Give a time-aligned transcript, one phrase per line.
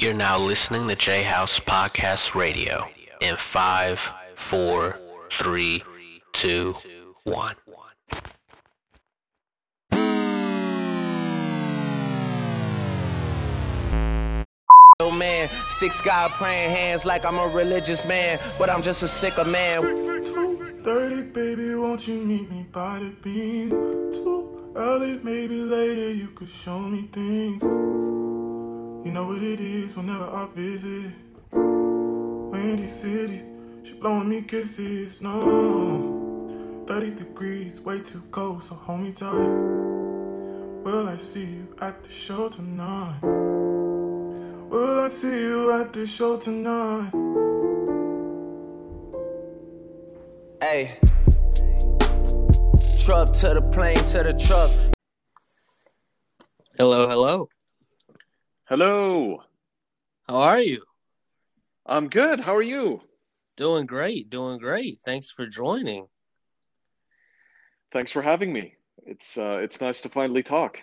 [0.00, 2.88] You're now listening to Jayhouse Podcast Radio
[3.20, 4.00] in five,
[4.34, 4.98] four,
[5.30, 5.84] three,
[6.32, 6.74] two,
[7.24, 7.54] one.
[15.00, 19.08] Oh man, six God praying hands like I'm a religious man, but I'm just a
[19.08, 19.82] sicker man.
[20.82, 23.68] 30, baby, won't you meet me by the beam?
[23.68, 27.89] Too early, maybe later, you could show me things.
[29.02, 31.12] You know what it is whenever I visit.
[31.52, 33.42] Windy City,
[33.82, 36.84] she blowing me kisses, no.
[36.86, 39.32] 30 degrees, way too cold, so hold me tight.
[40.84, 43.20] Will I see you at the show tonight?
[43.22, 47.10] Will I see you at the show tonight?
[50.60, 50.98] Hey.
[53.02, 54.70] Truck to the plane to the truck.
[56.76, 57.48] Hello, hello.
[58.70, 59.42] Hello.
[60.28, 60.84] How are you?
[61.84, 62.38] I'm good.
[62.38, 63.02] How are you?
[63.56, 65.00] Doing great, doing great.
[65.04, 66.06] Thanks for joining.
[67.92, 68.76] Thanks for having me.
[69.04, 70.80] It's uh it's nice to finally talk.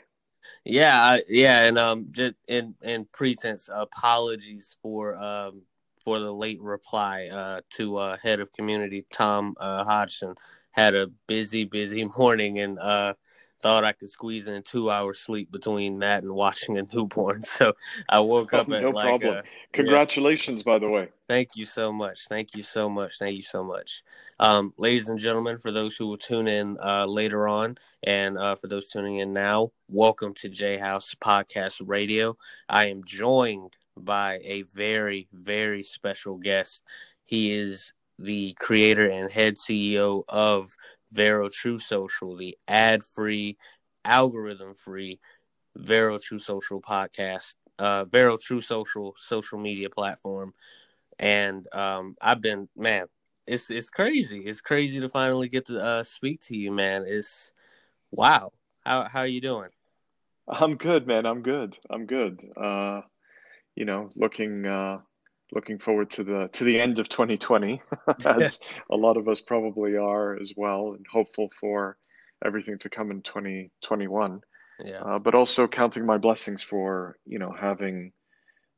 [0.66, 5.62] Yeah, I, yeah, and um, just in in pretense, apologies for um
[6.04, 10.36] for the late reply uh to uh head of community Tom uh Hodgson.
[10.72, 13.14] Had a busy, busy morning and uh
[13.62, 17.42] thought I could squeeze in two hours sleep between that and watching a newborn.
[17.44, 17.74] So
[18.10, 19.38] I woke up Oh, at no like problem.
[19.38, 19.42] uh,
[19.74, 21.10] Congratulations, by the way.
[21.28, 22.28] Thank you so much.
[22.28, 23.18] Thank you so much.
[23.20, 24.04] Thank you so much.
[24.40, 28.56] Um, ladies and gentlemen, for those who will tune in uh, later on, and uh,
[28.56, 32.38] for those tuning in now, welcome to Jayhouse Podcast Radio.
[32.70, 36.84] I am joined by a very, very special guest.
[37.26, 40.76] He is the creator and head CEO of
[41.12, 43.58] Vero True Social, the ad free,
[44.04, 45.20] algorithm free
[45.76, 50.54] Vero True Social podcast, uh, Vero True Social social media platform.
[51.20, 53.08] And um, I've been, man,
[53.46, 54.42] it's it's crazy.
[54.42, 57.06] It's crazy to finally get to uh, speak to you, man.
[57.08, 57.52] It's
[58.12, 58.52] wow.
[58.86, 59.70] How how are you doing?
[60.48, 61.26] I'm good, man.
[61.26, 61.78] I'm good.
[61.90, 62.44] I'm good.
[62.56, 63.02] Uh
[63.76, 65.00] you know, looking uh
[65.52, 67.82] looking forward to the to the end of 2020
[68.26, 68.60] as
[68.92, 71.98] a lot of us probably are as well and hopeful for
[72.46, 74.42] everything to come in 2021.
[74.86, 78.12] Yeah, Uh, but also counting my blessings for, you know, having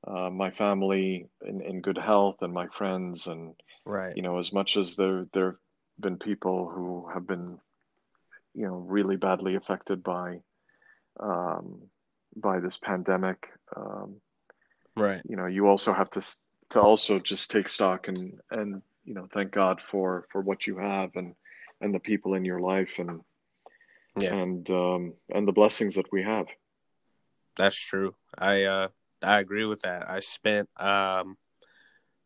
[0.07, 3.53] uh, my family in, in good health and my friends and
[3.85, 4.15] right.
[4.15, 5.55] you know, as much as there there have
[5.99, 7.59] been people who have been,
[8.53, 10.39] you know, really badly affected by
[11.19, 11.81] um,
[12.35, 14.21] by this pandemic, um,
[14.95, 15.21] Right.
[15.25, 16.21] you know, you also have to
[16.69, 20.77] to also just take stock and and you know, thank God for for what you
[20.77, 21.35] have and
[21.81, 23.21] and the people in your life and
[24.19, 24.33] Yeah.
[24.33, 26.47] and um, and the blessings that we have.
[27.55, 28.15] That's true.
[28.37, 28.87] I uh
[29.21, 30.09] I agree with that.
[30.09, 31.37] I spent um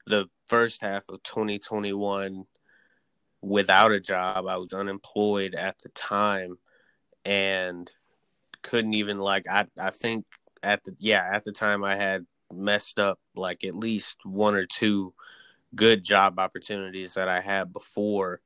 [0.06, 2.44] the first half of 2021
[3.42, 4.48] without a job.
[4.48, 6.58] I was unemployed at the time
[7.25, 7.90] and
[8.62, 10.25] couldn't even like I I think
[10.62, 12.25] at the yeah, at the time I had
[12.58, 15.14] messed up like at least one or two
[15.75, 18.41] good job opportunities that I had before.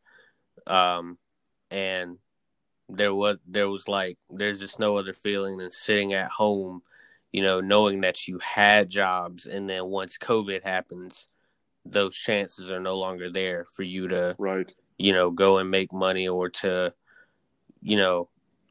[0.66, 1.18] Um
[1.72, 2.18] and
[2.90, 6.82] there was there was like there's just no other feeling than sitting at home
[7.34, 9.46] you know knowing that you had jobs.
[9.46, 11.28] And then once covid happens
[11.86, 14.72] those chances are no longer there for you to Right.
[14.98, 16.94] you know go and make money or to
[17.82, 18.30] you know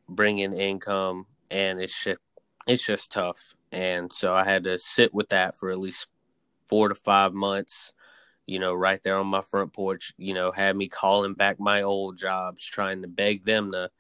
[0.09, 1.27] bring in income.
[1.51, 2.19] And it's just
[2.67, 6.09] it's just tough and so i had to sit with that for at least
[6.69, 7.93] four to five months
[8.47, 11.83] you know right there on my front porch you know had me calling back my
[11.83, 13.91] old jobs trying to beg them to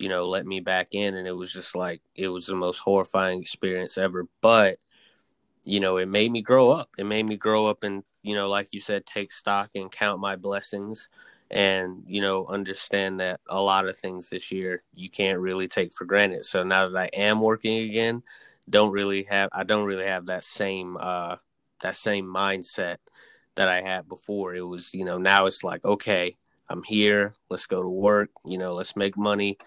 [0.00, 1.14] you know let me back in.
[1.14, 4.26] And it was just like it was the most horrifying experience ever.
[4.40, 4.78] But
[5.64, 6.88] you know it made me grow up.
[6.98, 10.20] It made me grow up and you know like you said take stock and count
[10.20, 11.08] my blessings
[11.50, 15.92] and you know understand that a lot of things this year you can't really take
[15.92, 16.44] for granted.
[16.46, 18.22] So now that i am working again
[18.70, 21.36] don't really have i don't really have that same uh
[21.82, 22.98] that same mindset
[23.56, 26.36] that i had before it was you know now it's like okay
[26.68, 29.58] i'm here let's go to work you know let's make money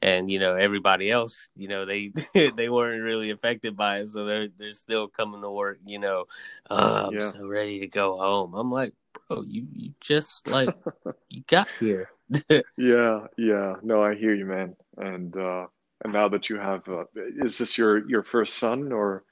[0.00, 2.12] and you know everybody else you know they
[2.56, 6.24] they weren't really affected by it so they're they're still coming to work you know
[6.70, 7.30] uh, i'm Yeah.
[7.30, 8.94] so ready to go home i'm like
[9.28, 10.70] bro you you just like
[11.28, 12.10] you got here
[12.76, 13.76] Yeah, yeah.
[13.82, 14.76] No, I hear you, man.
[14.96, 15.66] And uh
[16.04, 19.24] and now that you have uh, is this your your first son or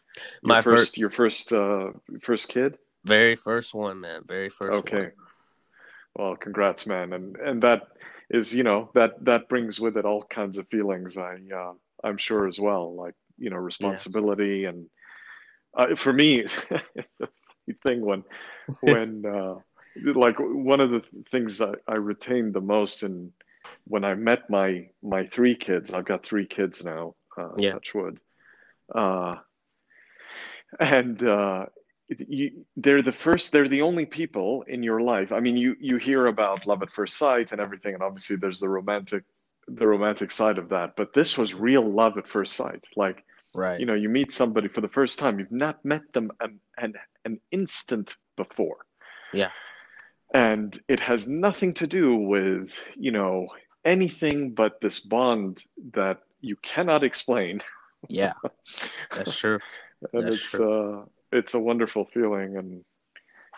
[0.43, 1.91] your My fir- first your first uh
[2.23, 2.79] first kid?
[3.05, 4.95] very first one man very first Okay.
[4.95, 5.13] one
[6.15, 7.13] Well, congrats, man.
[7.13, 7.89] And and that
[8.31, 11.17] is, you know, that that brings with it all kinds of feelings.
[11.17, 11.73] I uh
[12.03, 14.87] I'm sure as well, like, you know, responsibility and
[15.77, 16.43] uh, for me,
[17.67, 18.25] the thing when
[18.81, 19.55] when uh,
[20.15, 23.33] like one of the things I, I retained the most and
[23.85, 27.73] when I met my my three kids, I've got three kids now, uh, Yeah.
[27.73, 28.19] touch wood.
[28.95, 29.37] Uh,
[30.79, 31.67] and uh,
[32.09, 35.33] you, they're the first, they're the only people in your life.
[35.33, 38.61] I mean, you you hear about love at first sight and everything, and obviously there's
[38.61, 39.25] the romantic
[39.69, 40.97] the romantic side of that.
[40.97, 42.87] But this was real love at first sight.
[42.97, 43.25] Like,
[43.55, 43.81] Right.
[43.81, 46.95] you know, you meet somebody for the first time, you've not met them an an,
[47.25, 48.79] an instant before.
[49.33, 49.51] Yeah.
[50.33, 53.49] And it has nothing to do with, you know,
[53.85, 57.63] anything but this bond that you cannot explain.
[58.09, 58.35] yeah.
[59.15, 59.59] That's true.
[60.13, 62.85] And That's it's uh it's a wonderful feeling and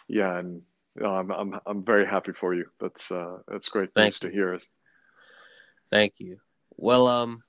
[0.08, 0.62] yeah, and
[1.00, 2.66] uh, I'm I'm I'm very happy for you.
[2.80, 4.58] That's uh that's great Thank news to hear.
[5.90, 6.38] Thank you.
[6.76, 7.42] Well, um,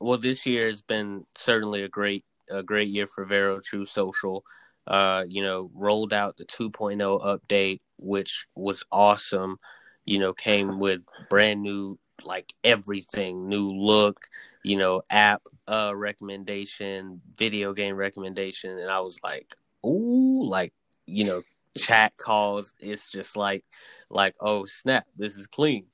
[0.00, 4.44] well, this year has been certainly a great, a great year for Vero True Social.
[4.86, 9.58] Uh, you know, rolled out the 2.0 update, which was awesome.
[10.04, 14.26] You know, came with brand new, like everything, new look.
[14.64, 19.54] You know, app uh recommendation, video game recommendation, and I was like,
[19.86, 20.72] ooh, like
[21.06, 21.42] you know,
[21.76, 22.74] chat calls.
[22.78, 23.64] It's just like,
[24.10, 25.86] like, oh snap, this is clean,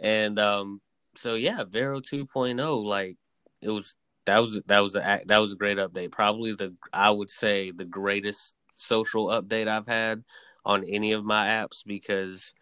[0.00, 0.80] and um
[1.16, 3.16] so yeah, Vero 2.0, like
[3.60, 3.94] it was
[4.26, 6.12] that was that was a that was a great update.
[6.12, 10.24] Probably the I would say the greatest social update I've had
[10.64, 12.54] on any of my apps because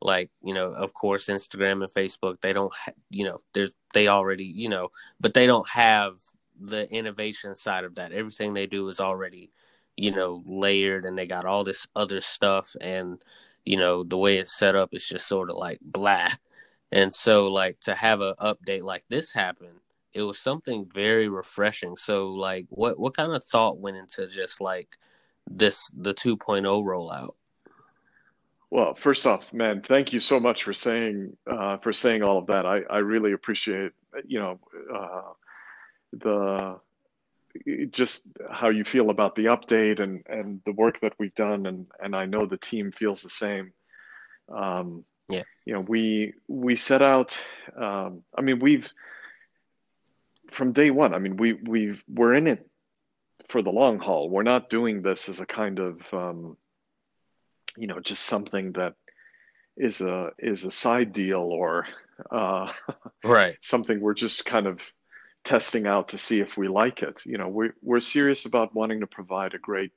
[0.00, 4.08] like you know of course Instagram and Facebook they don't ha- you know there's they
[4.08, 4.90] already you know
[5.20, 6.20] but they don't have
[6.60, 8.12] the innovation side of that.
[8.12, 9.50] Everything they do is already
[9.96, 13.22] you know layered and they got all this other stuff and
[13.64, 16.28] you know the way it's set up is just sort of like blah
[16.92, 19.80] and so like to have an update like this happen,
[20.12, 21.96] it was something very refreshing.
[21.96, 24.96] So like what what kind of thought went into just like
[25.50, 27.34] this the 2.0 rollout?
[28.70, 32.46] Well, first off, man, thank you so much for saying uh, for saying all of
[32.46, 32.66] that.
[32.66, 33.92] I, I really appreciate
[34.26, 34.60] you know
[34.94, 35.32] uh,
[36.12, 36.80] the
[37.90, 41.86] just how you feel about the update and and the work that we've done, and
[42.02, 43.72] and I know the team feels the same.
[44.48, 45.44] Um, Yeah.
[45.64, 47.36] you know, we we set out.
[47.76, 48.88] Um, I mean, we've
[50.50, 51.14] from day one.
[51.14, 52.68] I mean, we we've we're in it
[53.48, 54.28] for the long haul.
[54.28, 56.56] We're not doing this as a kind of um,
[57.76, 58.94] you know just something that
[59.76, 61.86] is a is a side deal or
[62.30, 62.70] uh,
[63.24, 63.56] Right.
[63.62, 64.80] something we're just kind of
[65.44, 67.22] testing out to see if we like it.
[67.24, 69.92] You know, we're we're serious about wanting to provide a great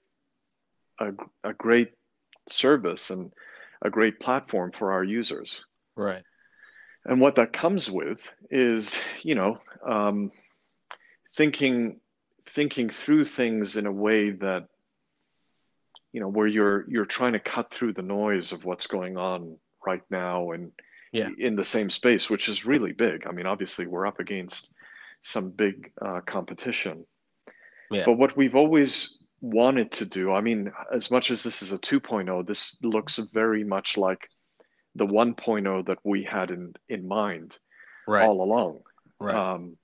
[0.99, 1.11] a,
[1.43, 1.91] a great
[2.47, 3.31] service and
[3.81, 5.63] a great platform for our users.
[5.95, 6.23] Right.
[7.05, 10.31] And what that comes with is, you know, um,
[11.35, 11.99] thinking
[12.45, 14.67] thinking through things in a way that,
[16.13, 19.57] you know, where you're you're trying to cut through the noise of what's going on
[19.85, 20.71] right now and
[21.13, 21.29] Yeah.
[21.37, 23.25] in the same space, which is really big.
[23.27, 24.73] I mean, obviously we're up against
[25.23, 27.05] some big uh, competition.
[27.89, 28.05] Yeah.
[28.05, 31.77] But what we've always wanted to do, I mean, as much as this is a
[31.77, 34.29] 2.0, this looks very much like
[34.95, 37.57] the 1.0 that we had in in mind
[38.07, 38.25] Right.
[38.27, 38.81] all along
[39.19, 39.35] right.
[39.35, 39.77] um,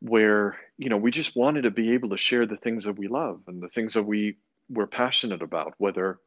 [0.00, 3.08] where you know we just wanted to be able to share the things that we
[3.08, 4.36] love and the things that we
[4.68, 6.18] we're passionate about whether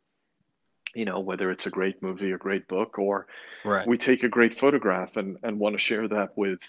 [0.95, 3.27] you know whether it's a great movie a great book or
[3.63, 3.87] right.
[3.87, 6.59] we take a great photograph and and want to share that with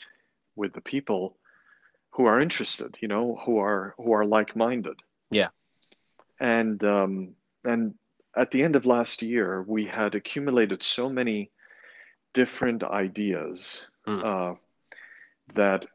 [0.54, 1.36] with the people
[2.10, 4.96] who are interested you know who are who are like-minded
[5.30, 5.48] Yeah.
[6.40, 7.94] and um and
[8.36, 11.50] at the end of last year we had accumulated so many
[12.32, 14.24] different ideas Mm.
[14.24, 14.54] uh,
[15.54, 15.86] that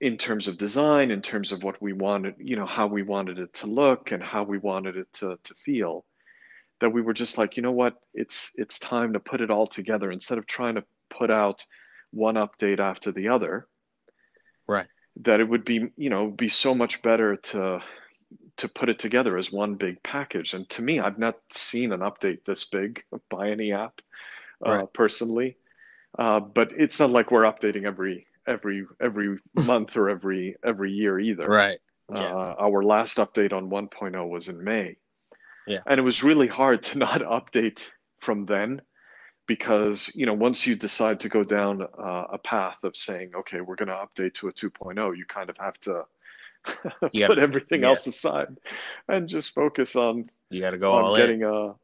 [0.00, 3.38] in terms of design in terms of what we wanted you know how we wanted
[3.38, 6.04] it to look and how we wanted it to, to feel
[6.80, 9.66] that we were just like you know what it's it's time to put it all
[9.66, 11.64] together instead of trying to put out
[12.10, 13.66] one update after the other
[14.66, 14.86] Right.
[15.22, 17.80] that it would be you know be so much better to
[18.56, 22.00] to put it together as one big package and to me i've not seen an
[22.00, 24.00] update this big by any app
[24.64, 24.92] uh, Right.
[24.92, 25.56] personally
[26.18, 31.18] uh, but it's not like we're updating every every every month or every every year
[31.18, 31.78] either Right.
[32.12, 32.20] Yeah.
[32.34, 34.96] uh, our last update on 1.0 was in May.
[35.66, 35.80] Yeah.
[35.86, 37.80] And it was really hard to not update
[38.20, 38.82] from then
[39.46, 43.60] because, you know, once you decide to go down uh, a path of saying, okay,
[43.60, 46.02] we're going to update to a 2.0, you kind of have to
[46.64, 47.88] put gotta- everything yeah.
[47.88, 48.48] else aside
[49.08, 51.46] and just focus on, You got to go on all getting in.
[51.48, 51.74] a.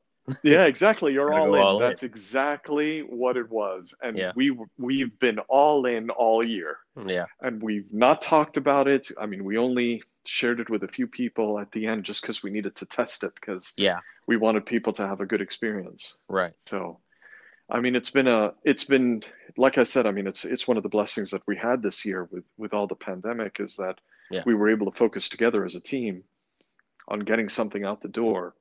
[0.43, 1.13] Yeah, exactly.
[1.13, 1.61] You're all in.
[1.61, 1.89] all in.
[1.89, 3.95] That's exactly what it was.
[4.03, 4.33] And Yeah.
[4.35, 7.27] we we've been all in all year Yeah.
[7.41, 9.09] and we've not talked about it.
[9.19, 12.43] I mean, we only shared it with a few people at the end just because
[12.43, 14.01] we needed to test it because Yeah.
[14.27, 16.19] we wanted people to have a good experience.
[16.29, 16.53] Right.
[16.61, 17.01] So,
[17.71, 19.23] I mean, it's been a, it's been,
[19.57, 22.05] like I said, I mean, it's it's one of the blessings that we had this
[22.05, 23.99] year with with all the pandemic is that
[24.31, 24.43] Yeah.
[24.47, 26.23] we were able to focus together as a team
[27.09, 28.55] on getting something out the door.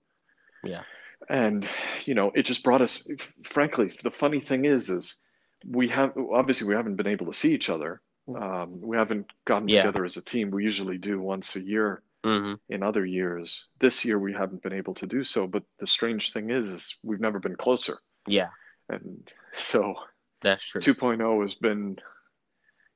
[0.63, 0.83] Yeah.
[1.27, 1.67] And
[2.05, 3.07] you know, it just brought us.
[3.43, 5.19] Frankly, the funny thing is, is
[5.67, 8.01] we have obviously we haven't been able to see each other.
[8.33, 9.81] Um, we haven't gotten Yeah.
[9.81, 10.51] together as a team.
[10.51, 13.65] We usually do once a year hmm in other years.
[13.79, 15.47] This year we haven't been able to do so.
[15.47, 17.99] But the strange thing is, is we've never been closer.
[18.27, 18.49] Yeah.
[18.89, 19.95] And so
[20.41, 20.81] That's true.
[20.81, 21.97] 2.0 has been,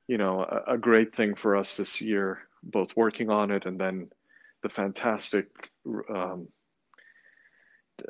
[0.06, 3.78] you know, a, a great thing for us this year, both working on it and
[3.78, 4.10] then
[4.62, 5.46] the fantastic
[6.08, 6.48] um,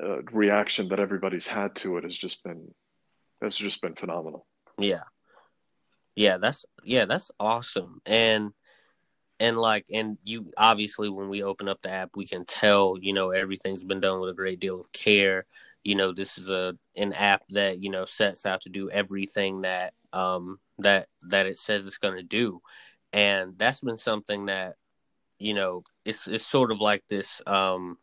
[0.02, 2.72] uh, reaction that everybody's had to it has just been,
[3.42, 4.46] has just been phenomenal.
[4.78, 5.04] Yeah.
[6.16, 8.00] Yeah, that's yeah, that's awesome.
[8.06, 8.52] And
[9.40, 13.12] and like and you obviously when we open up the app we can tell, you
[13.12, 15.44] know, everything's been done with a great deal of care.
[15.82, 19.62] You know, this is a an app that, you know, sets out to do everything
[19.62, 22.60] that um that that it says it's going to do.
[23.12, 24.76] And that's been something that
[25.38, 27.98] you know, it's it's sort of like this um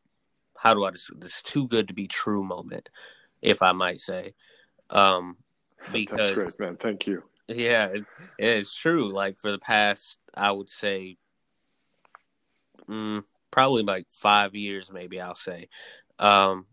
[0.62, 2.90] how do I this this too good to be true moment,
[3.42, 4.36] if I might say.
[4.92, 5.38] Um
[5.92, 6.78] because That's great, man.
[6.78, 7.24] Thank you.
[7.48, 9.12] yeah, it's it's true.
[9.12, 11.18] Like for the past, I would say,
[12.88, 15.70] mm, probably like five years, maybe I'll say.
[16.20, 16.68] Um,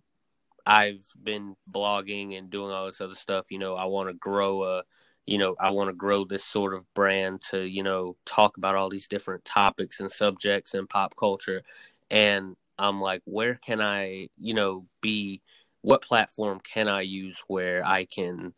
[0.66, 3.46] I've been blogging and doing all this other stuff.
[3.50, 4.82] You know, I want to grow a,
[5.24, 8.74] you know, I want to grow this sort of brand to, you know, talk about
[8.74, 11.62] all these different topics and subjects in pop culture.
[12.10, 15.42] And I'm like, where can I, you know, be?
[15.82, 18.54] What platform can I use where I can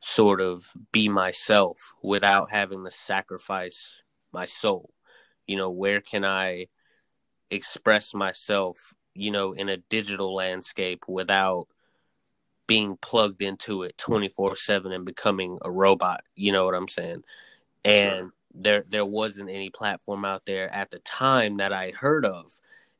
[0.00, 4.00] sort of be myself without having to sacrifice
[4.32, 4.90] my soul?
[5.46, 6.66] You know, where can I
[7.50, 11.66] express myself, you know, in a digital landscape without
[12.66, 17.24] being plugged into it 24/7 and becoming a robot, you know what I'm saying?
[17.84, 22.52] And there there wasn't any platform out there at the time that I heard of.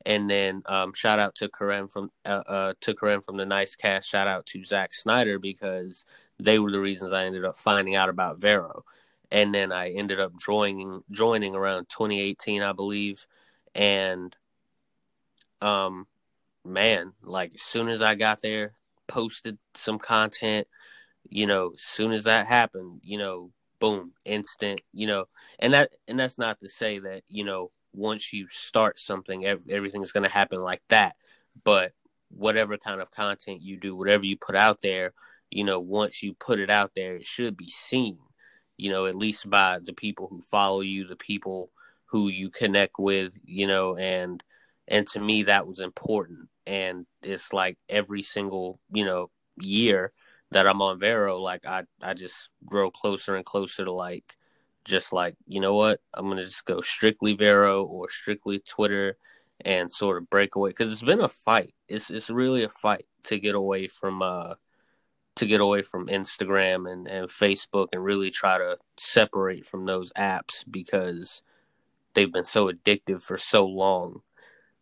[0.07, 3.77] And then um, shout out to Karen from uh, uh, to Karen from the Nice
[3.77, 4.09] Cast.
[4.09, 6.05] Shout out to Zack Snyder because
[6.39, 8.85] they were the reasons I ended up finding out about Vero.
[9.31, 13.27] And then I ended up joining joining around 2018, I believe.
[13.75, 14.35] And
[15.61, 16.07] um
[16.65, 18.75] man, like as soon as I got there,
[19.07, 20.67] posted some content,
[21.29, 25.27] you know, as soon as that happened, you know, boom, instant, you know.
[25.59, 29.67] And that and that's not to say that, you know, once you start something, ev-
[29.69, 31.17] everything's going to happen like that.
[31.65, 31.93] But
[32.31, 35.13] whatever kind of content you do, whatever you put out there,
[35.51, 38.19] you know, once you put it out there, it should be seen,
[38.77, 41.71] you know, at least by the people who follow you, the people
[42.07, 44.43] who you connect with, you know, and
[44.89, 46.49] and to me that was important.
[46.67, 49.31] And it's like every single, you know,
[49.61, 50.13] year
[50.53, 54.37] that I'm on Vero, like I I just grow closer and closer to like
[54.91, 59.17] just like, you know what, I'm gonna just go strictly Vero or strictly Twitter
[59.65, 61.75] and sort of break away because it's been a fight.
[61.89, 64.55] It's it's really a fight to get away from uh
[65.37, 70.13] to get away from Instagram and, and Facebook and really try to separate from those
[70.13, 71.43] apps because
[72.15, 74.23] they've been so addictive for so long.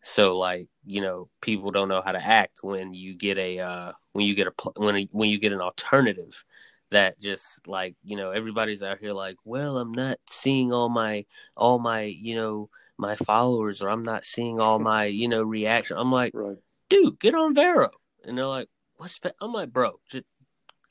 [0.02, 3.92] So like, you know, people don't know how to act when you get a uh
[4.12, 6.44] when you get a when a, when you get an alternative
[6.90, 11.26] that just like, you know, everybody's out here like, well, I'm not seeing all my
[11.56, 15.96] all my, you know, my followers or I'm not seeing all my, you know, reaction.
[15.98, 16.58] I'm like, Right.
[16.90, 17.90] dude, get on Vero.
[18.24, 19.30] And they're like, what's Ve-?
[19.40, 20.24] I'm like, bro, just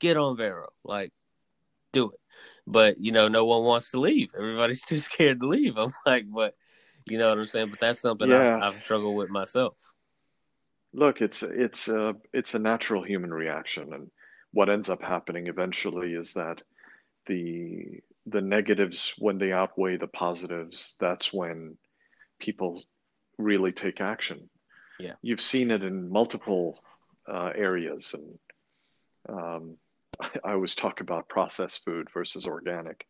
[0.00, 0.68] get on Vero.
[0.84, 1.12] Like,
[1.92, 2.20] do it.
[2.66, 4.30] But, you know, no one wants to leave.
[4.36, 5.78] Everybody's too scared to leave.
[5.78, 6.54] I'm like, but,
[7.06, 7.70] you know what I'm saying?
[7.70, 8.58] But that's something Yeah.
[8.60, 9.76] I, I've struggled with myself.
[10.92, 14.10] Look, it's it's a it's a natural human reaction, and
[14.52, 16.62] what ends up happening eventually is that
[17.26, 21.78] the the negatives, when they outweigh the positives, that's when
[22.40, 22.82] people
[23.38, 24.50] really take action.
[25.00, 25.14] Yeah.
[25.22, 26.78] You've seen it in multiple
[27.26, 28.38] uh, areas, and
[29.28, 29.76] um,
[30.20, 33.06] I, I always talk about processed food versus organic.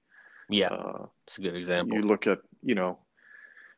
[0.49, 1.99] Yeah, Uh, it's a good example.
[1.99, 2.99] you look at, you know,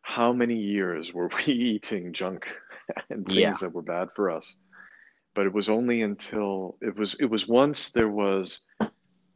[0.02, 2.46] how many years were we eating junk
[3.10, 3.54] and things Yeah.
[3.60, 4.56] that were bad for us?
[5.34, 8.60] But it was only until it was it was once there was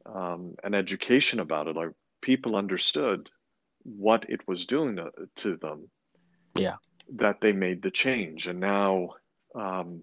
[0.07, 3.31] um, an education about it, like people understood
[3.85, 5.89] what it was doing to, to them.
[6.57, 6.77] Yeah.
[7.17, 9.11] That they made the change, and now,
[9.55, 10.03] um,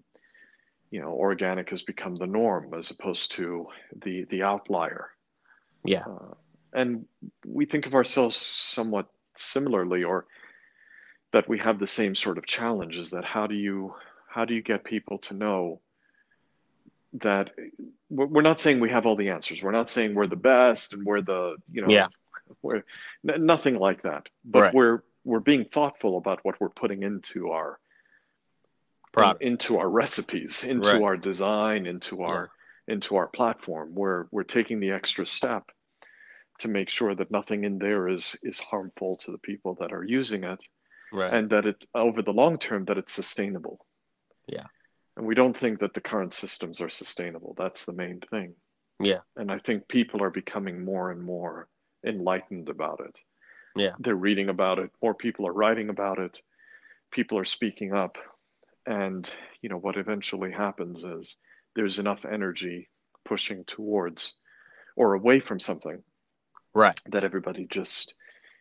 [0.90, 3.66] you know, organic has become the norm as opposed to
[4.04, 5.10] the the outlier.
[5.84, 6.04] Yeah.
[6.06, 6.34] Uh,
[6.72, 7.04] and
[7.44, 10.26] we think of ourselves somewhat similarly, or
[11.32, 13.10] that we have the same sort of challenges.
[13.10, 13.94] that how do you
[14.32, 15.80] how do you get people to know
[17.14, 17.50] that
[18.08, 19.62] we're not saying we have all the answers.
[19.62, 22.08] We're not saying we're the best and we're the, you know, Yeah.
[22.62, 22.82] we're
[23.28, 24.28] n- nothing like that.
[24.44, 24.74] But Right.
[24.74, 27.78] we're we're being thoughtful about what we're putting into our
[29.12, 29.42] Product.
[29.42, 31.02] into our recipes, into Right.
[31.02, 32.50] our design, into our
[32.88, 33.94] into our platform.
[33.94, 35.70] We're we're taking the extra step
[36.60, 40.04] to make sure that nothing in there is is harmful to the people that are
[40.04, 40.62] using it
[41.12, 41.32] Right.
[41.34, 43.84] and that it over the long term that it's sustainable.
[44.46, 44.66] Yeah.
[45.16, 47.54] And we don't think that the current systems are sustainable.
[47.58, 48.54] That's the main thing.
[49.00, 49.20] yeah.
[49.36, 51.68] And I think people are becoming more and more
[52.06, 53.18] enlightened about it.
[53.76, 53.92] Yeah.
[54.00, 56.40] They're reading about it, more people are writing about it,
[57.10, 58.16] people are speaking up.
[58.86, 59.30] And
[59.60, 61.36] you know what eventually happens is
[61.76, 62.88] there's enough energy
[63.24, 64.34] pushing towards
[64.96, 66.02] or away from something
[66.74, 66.98] Right.
[67.10, 68.14] that everybody just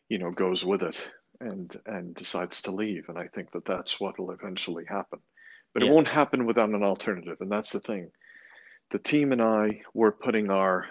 [0.09, 1.09] you know goes with it
[1.39, 5.19] and and decides to leave and i think that that's what will eventually happen
[5.73, 5.89] but Yeah.
[5.89, 8.11] it won't happen without an alternative and that's the thing
[8.91, 10.85] the team and i we're putting our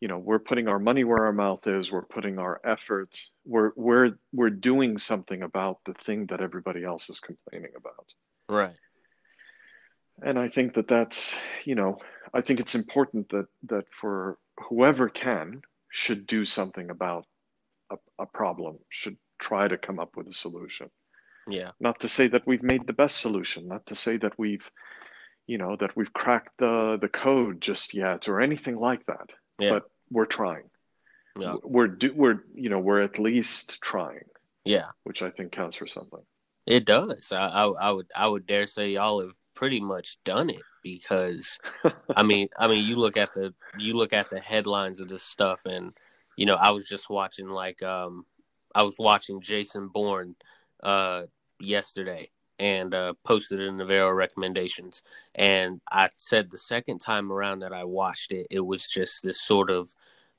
[0.00, 3.72] you know we're putting our money where our mouth is we're putting our effort we're
[3.76, 8.14] we're we're doing something about the thing that everybody else is complaining about
[8.48, 8.76] Right.
[10.22, 11.98] and I think that that's, you know,
[12.34, 14.38] I think it's important that that for
[14.68, 17.24] whoever can should do something about
[17.90, 20.90] a, a problem, should try to come up with a solution.
[21.48, 21.70] Yeah.
[21.80, 24.68] Not to say that we've made the best solution, not to say that we've,
[25.46, 29.30] you know, that we've cracked the the code just yet or anything like that.
[29.58, 29.70] Yeah.
[29.70, 30.70] But we're trying.
[31.38, 31.56] Yeah.
[31.64, 34.24] We're do we're you know we're at least trying,
[34.64, 34.88] Yeah.
[35.04, 36.20] which I think counts for something.
[36.66, 37.32] It does.
[37.32, 41.58] I, I I would I would dare say y'all have pretty much done it because
[42.16, 45.22] I mean I mean you look at the you look at the headlines of this
[45.22, 45.92] stuff and
[46.36, 48.26] you know I was just watching like um
[48.74, 50.36] I was watching Jason Bourne
[50.82, 51.22] uh
[51.60, 55.02] yesterday and uh posted it in the Vero recommendations
[55.34, 59.40] and I said the second time around that I watched it it was just this
[59.40, 59.94] sort of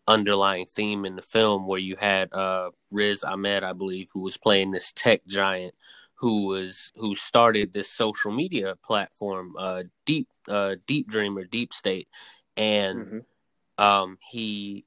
[0.07, 4.37] underlying theme in the film where you had uh Riz Ahmed I believe who was
[4.37, 5.73] playing this tech giant
[6.15, 12.07] who was who started this social media platform uh deep uh deep dreamer deep state
[12.57, 13.25] and Mhm.
[13.77, 14.85] um he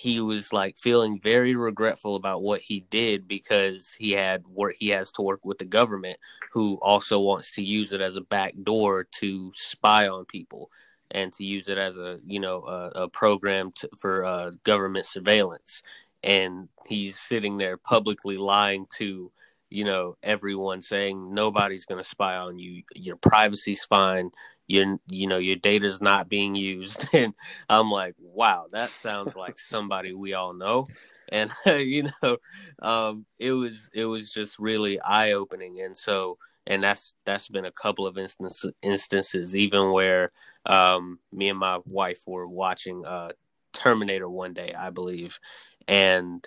[0.00, 4.88] he was like feeling very regretful about what he did because he had work he
[4.88, 6.18] has to work with the government
[6.52, 10.70] who also wants to use it as a back door to spy on people
[11.10, 15.04] and to use it as a you know a, a program to, for uh, government
[15.04, 15.82] surveillance.
[16.22, 19.30] And he's sitting there publicly lying to
[19.68, 22.84] you know everyone saying nobody's going to spy on you.
[22.94, 24.30] Your privacy's fine
[24.70, 27.06] your you know your data's not being used.
[27.12, 27.34] And
[27.68, 30.88] i'm like wow that sounds like somebody we all know.
[31.30, 32.36] And you know
[32.80, 37.64] um it was it was just really eye opening and so and that's that's been
[37.64, 40.30] a couple of instances instances even where
[40.66, 43.30] um me and my wife were watching uh
[43.72, 45.40] terminator one day i believe.
[45.88, 46.46] And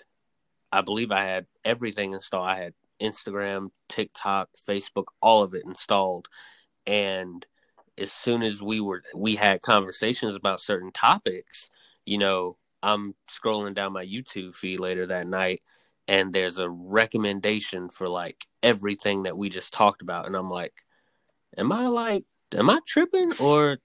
[0.71, 2.47] i believe i had everything installed.
[2.47, 6.29] I had instagram tiktok facebook all of it installed.
[6.85, 7.45] And
[7.97, 11.69] as soon as we were we had conversations about certain topics
[12.05, 15.61] you know i'm scrolling down my youtube feed later that night
[16.07, 20.73] and there's a recommendation for like everything that we just talked about and i'm like
[21.57, 22.25] am i like
[22.55, 23.77] am i tripping or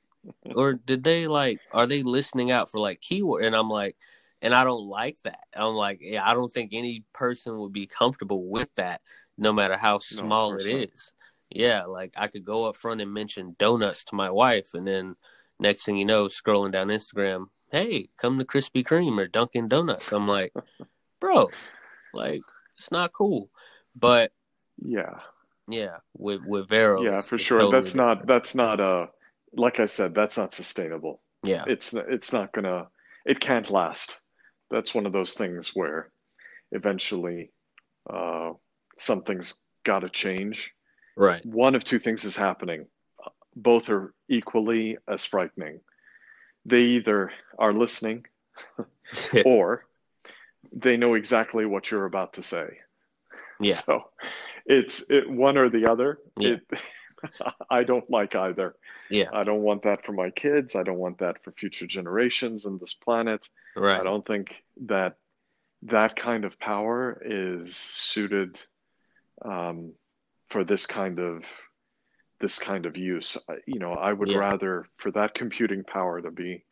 [0.55, 3.44] or did they like are they listening out for like keyword?
[3.44, 3.97] And i'm like
[4.42, 5.40] and i don't like that.
[5.55, 9.01] I'm like yeah, i don't think any person would be comfortable with that
[9.37, 11.12] no matter how small course it is
[11.50, 15.16] yeah like i could go up front and mention donuts to my wife and then
[15.58, 20.12] next thing you know scrolling down instagram hey come to krispy kreme or dunkin' donuts
[20.12, 20.52] i'm like
[21.20, 21.50] bro
[22.12, 22.42] like
[22.78, 23.50] it's not cool
[23.96, 24.30] but
[24.78, 25.18] Yeah.
[25.68, 27.58] yeah with with vero Yeah, for sure.
[27.58, 29.06] totally That's not that's not uh
[29.56, 31.22] like I said, that's not sustainable.
[31.42, 32.88] yeah It's it's not gonna
[33.26, 34.16] it can't last.
[34.70, 36.11] That's one of those things where
[36.72, 37.50] eventually
[38.08, 38.52] uh
[38.98, 40.70] something's got to change.
[41.18, 42.87] Right One of two things is happening.
[43.57, 45.81] Both are equally as frightening.
[46.64, 48.26] They either are listening
[49.44, 49.85] or
[50.72, 52.78] they know exactly what you're about to say.
[53.61, 54.11] yeah So
[54.66, 56.18] it's it, one or the other.
[56.38, 56.57] Yeah.
[56.57, 56.62] It,
[57.70, 58.76] I don't like either.
[59.11, 60.76] yeah I don't want that for my kids.
[60.76, 63.48] I don't want that for future generations on this planet.
[63.76, 64.54] right I don't think
[64.87, 65.16] that
[65.83, 68.61] that kind of power is suited
[69.44, 69.92] um,
[70.48, 71.44] for this kind of
[72.40, 73.37] this kind of use.
[73.66, 74.37] You know, I would Yeah.
[74.37, 76.64] rather for that computing power to be,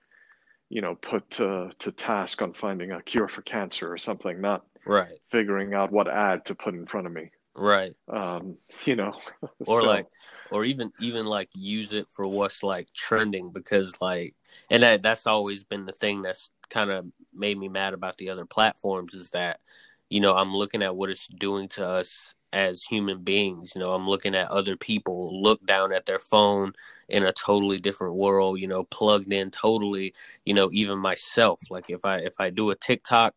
[0.70, 4.64] you know, put to, to task on finding a cure for cancer or something, not
[4.86, 7.30] right figuring out what ad to put in front of me.
[7.54, 9.14] right Um, you know,
[9.66, 10.06] or So, like
[10.50, 14.34] or even even like use it for what's like trending because like
[14.70, 18.30] and that that's always been the thing that's kind of made me mad about the
[18.30, 19.60] other platforms is that
[20.08, 23.92] you know i'm looking at what it's doing to us as human beings you know
[23.92, 26.72] i'm looking at other people look down at their phone
[27.08, 31.60] in a totally different world you know plugged in totally you know even myself.
[31.70, 33.34] Like if i if i do a tiktok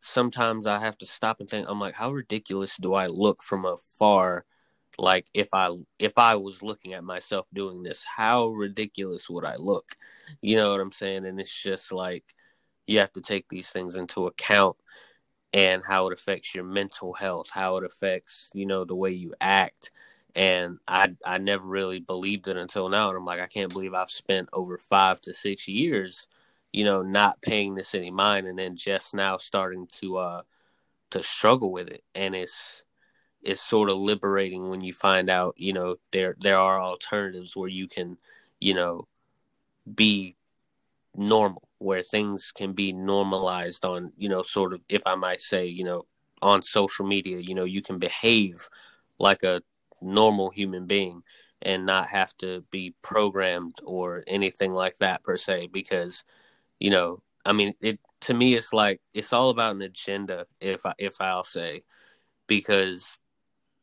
[0.00, 3.64] sometimes i have to stop and think i'm like how ridiculous do i look from
[3.64, 4.44] afar?
[4.98, 9.56] Like if i if i was looking at myself doing this how ridiculous would i
[9.56, 9.96] look?
[10.42, 11.26] You know what i'm saying?
[11.26, 12.24] And it's just like
[12.86, 14.76] you have to take these things into account
[15.54, 19.34] and how it affects your mental health how it affects you know the way you
[19.40, 19.92] act.
[20.36, 23.08] And i i never really believed it until now.
[23.08, 26.28] And i'm like i can't believe i've spent over 5 to 6 years
[26.72, 30.42] you know not paying this any mind and then just now starting to uh
[31.12, 32.02] to struggle with it.
[32.14, 32.82] And it's
[33.42, 37.68] it's sort of liberating when you find out you know there there are alternatives where
[37.68, 38.18] you can
[38.60, 39.06] you know
[39.94, 40.36] be
[41.16, 45.66] normal where things can be normalized on you know sort of if i might say
[45.66, 46.04] you know
[46.42, 48.68] on social media you know you can behave
[49.18, 49.62] like a
[50.00, 51.22] normal human being
[51.62, 56.24] and not have to be programmed or anything like that per se because
[56.80, 60.84] you know i mean it to me it's like it's all about an agenda if
[60.86, 61.82] i if i'll say
[62.46, 63.18] because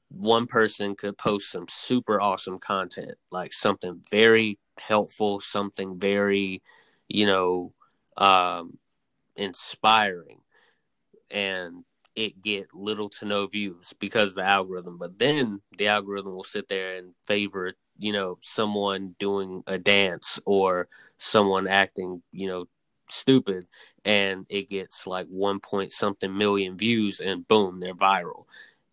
[0.10, 6.62] one person could post some super awesome content like something very helpful something very
[7.08, 7.74] you know
[8.18, 8.78] um
[9.36, 10.40] inspiring
[11.30, 11.84] and
[12.16, 14.98] it get little to no views because the algorithm.
[14.98, 20.40] But then the algorithm will sit there and favor you know someone doing a dance
[20.46, 22.66] or someone acting you know
[23.10, 23.68] stupid
[24.06, 28.46] and it gets like one point something million views and boom they're viral.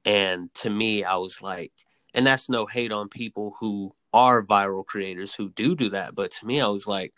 [0.05, 1.73] And to me i was like
[2.15, 6.31] and that's no hate on people who are viral creators who do do that but
[6.33, 7.13] to me i was like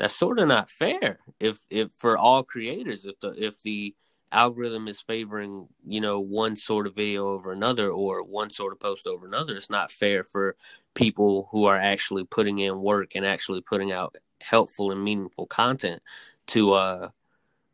[0.00, 3.94] that's sort of not fair if if for all creators if the if the
[4.32, 8.80] algorithm is favoring you know one sort of video over another or one sort of
[8.80, 10.56] post over another it's not fair for
[10.94, 16.02] people who are actually putting in work and actually putting out helpful and meaningful content
[16.46, 17.08] to uh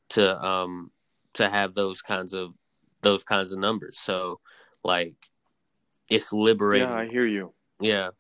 [0.09, 0.91] to um
[1.33, 2.55] to have those kinds of
[3.03, 4.41] those kinds of numbers so
[4.83, 5.15] like
[6.11, 7.53] it's liberating yeah, I hear you.
[7.81, 8.11] yeah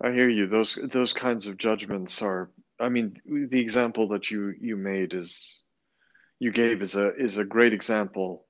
[0.00, 0.46] I hear you.
[0.46, 2.50] Those those kinds of judgments are.
[2.78, 5.54] I mean, the example that you you made is
[6.38, 8.46] you gave is a is a great example,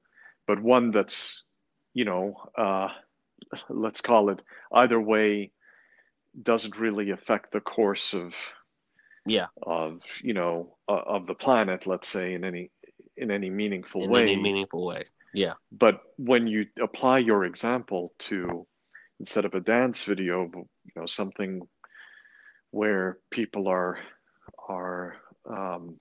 [0.47, 1.43] but one that's
[1.95, 2.89] you know uh,
[3.69, 4.41] let's call it
[4.73, 5.53] either way
[6.43, 8.35] doesn't really affect the course of
[9.25, 11.87] yeah of you know uh, of the planet.
[11.87, 12.71] Let's say in any
[13.17, 14.23] in any meaningful in way.
[14.23, 18.67] any meaningful way yeah but when you apply your example to
[19.21, 21.61] instead of a dance video you know something
[22.71, 23.99] where people are
[24.69, 25.17] are
[25.49, 25.99] um,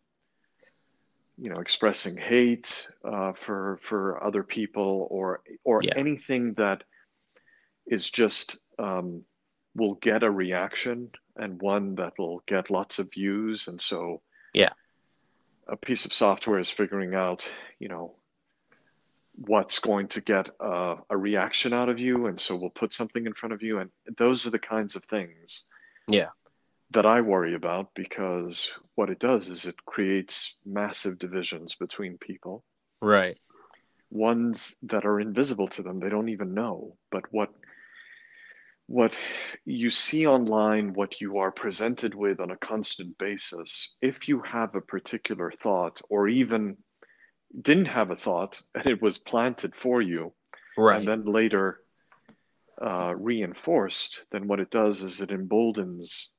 [1.38, 5.94] you know expressing hate uh, for for other people or or Yeah.
[5.96, 6.84] anything that
[7.88, 9.24] is just um,
[9.76, 14.22] will get a reaction and one that will get lots of views and so
[14.54, 14.70] Yeah.
[15.68, 17.46] a piece of software is figuring out
[17.80, 18.16] you know
[19.38, 23.26] what's going to get a, a reaction out of you and so we'll put something
[23.26, 25.64] in front of you and those are the kinds of things
[26.08, 26.30] Yeah.
[26.92, 32.64] That I worry about because what it does is it creates massive divisions between people.
[33.02, 33.38] Right.
[34.12, 36.96] Ones that are invisible to them they don't even know.
[37.12, 37.50] But what
[38.88, 39.18] what
[39.66, 44.76] you see online what you are presented with on a constant basis if you have
[44.76, 46.78] a particular thought or even
[47.60, 50.32] didn't have a thought and it was planted for you
[50.78, 51.00] right.
[51.00, 51.80] and then later
[52.82, 56.30] uh, reinforced, then what it does is it emboldens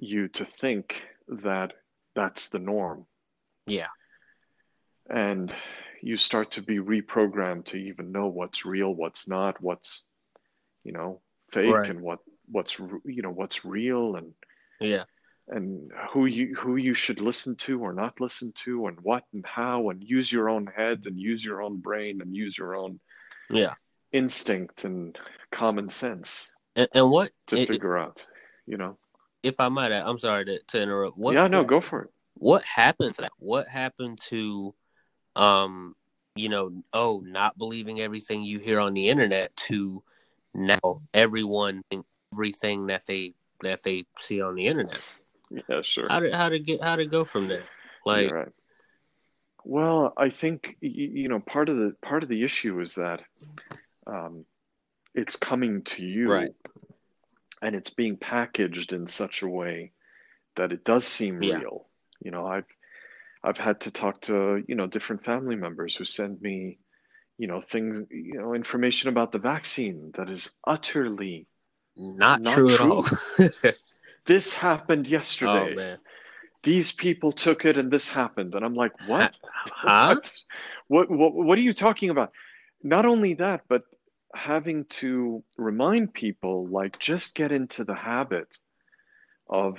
[0.00, 1.72] you to think that
[2.14, 3.06] that's the norm.
[3.66, 3.88] yeah
[5.08, 5.54] And
[6.02, 10.06] you start to be reprogrammed to even know what's real, what's not, what's,
[10.84, 11.90] you know, fake Right.
[11.90, 12.18] and what,
[12.50, 14.32] what's, you know, what's real and,
[14.80, 15.04] yeah
[15.48, 19.46] and who you, who you should listen to or not listen to and what and
[19.46, 22.98] how and use your own head and use your own brain and use your own
[23.48, 23.74] yeah
[24.12, 25.16] instinct and
[25.52, 28.26] common sense and, and what to i- figure out,
[28.66, 28.98] you know.
[29.42, 32.02] If i might add, i'm sorry to, to interrupt what yeah, no, what, go for
[32.02, 32.10] it.
[32.34, 34.74] what happened to that what happened to
[35.34, 35.94] um
[36.34, 40.02] you know oh not believing everything you hear on the internet to
[40.54, 45.00] now everyone think everything that they that they see on the internet
[45.50, 46.08] Yeah, sure.
[46.08, 47.64] how did how to get how to go from there
[48.04, 48.48] like right.
[49.68, 53.20] Well, I think you know part of the part of the issue is that
[54.06, 54.44] um,
[55.12, 56.54] it's coming to you Right.
[57.62, 59.92] And it's being packaged in such a way
[60.56, 61.58] that it does seem Yeah.
[61.58, 61.86] real.
[62.20, 62.66] You know, I've
[63.44, 66.78] I've had to talk to, you know, different family members who send me,
[67.38, 71.46] you know, things, you know, information about the vaccine that is utterly
[71.96, 72.74] Not, Not true, true.
[72.74, 73.06] at all.
[74.26, 75.72] this happened yesterday.
[75.72, 75.98] oh man.
[76.62, 78.54] These people took it and this happened.
[78.54, 79.34] And I'm like, what?
[79.42, 80.16] Huh?
[80.88, 82.32] What, what what are you talking about?
[82.82, 83.82] Not only that, but
[84.36, 88.58] having to remind people like just get into the habit
[89.48, 89.78] of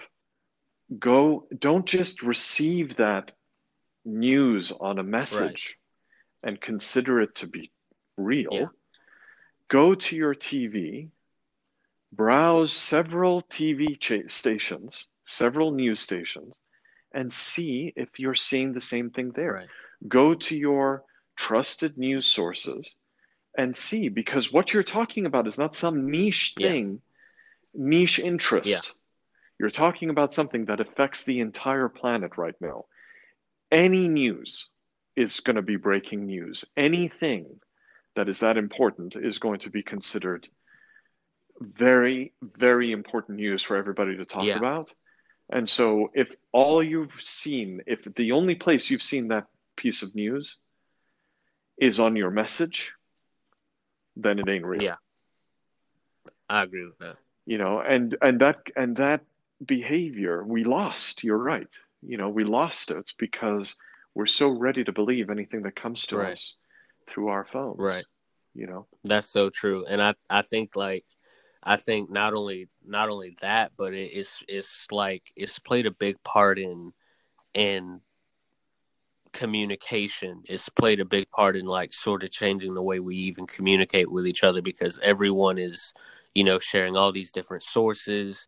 [0.99, 3.31] go don't just receive that
[4.05, 5.77] news on a message
[6.43, 7.71] and consider it to be
[8.17, 8.49] real.
[8.51, 8.65] Yeah.
[9.67, 11.09] Go to your TV,
[12.13, 16.55] browse several TV cha- stations, several news stations,
[17.13, 19.69] and see if you're seeing the same thing there Right.
[20.07, 21.03] go to your
[21.35, 22.87] trusted news sources
[23.57, 26.69] and see because what you're talking about is not some niche Yeah.
[26.69, 27.01] thing
[27.73, 28.79] niche interest Yeah.
[29.59, 32.85] you're talking about something that affects the entire planet right now
[33.71, 34.67] any news
[35.15, 37.59] is going to be breaking news anything
[38.15, 40.47] that is that important is going to be considered
[41.59, 44.57] very very important news for everybody to talk Yeah.
[44.57, 44.93] about
[45.49, 50.13] and so if all you've seen if the only place you've seen that piece of
[50.13, 50.57] news
[51.79, 52.91] is on your message
[54.23, 54.95] then it ain't real Yeah.
[56.49, 57.17] I agree with that.
[57.45, 59.21] you know and and that and that
[59.65, 61.67] behavior we lost you're right
[62.01, 63.75] you know we lost it because
[64.15, 66.33] we're so ready to believe anything that comes to Right.
[66.33, 66.53] us
[67.07, 68.05] through our phones Right.
[68.53, 71.05] you know That's so true, and I I think like
[71.63, 75.91] I think not only not only that, but it, it's it's like it's played a
[75.91, 76.93] big part in
[77.53, 78.01] in
[79.37, 80.43] communication.
[80.45, 84.11] It's played a big part in like sort of changing the way we even communicate
[84.11, 85.93] with each other because everyone is
[86.35, 88.47] you know sharing all these different sources,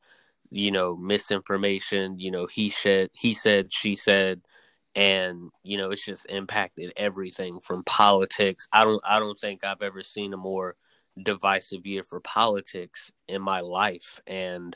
[0.49, 4.41] you know misinformation, you know he said he said she said
[4.95, 9.83] and you know it's just impacted everything from politics i don't i don't think i've
[9.83, 10.75] ever seen a more
[11.21, 14.75] divisive year for politics in my life and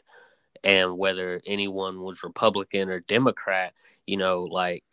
[0.63, 3.73] and whether anyone was republican or democrat
[4.05, 4.83] you know like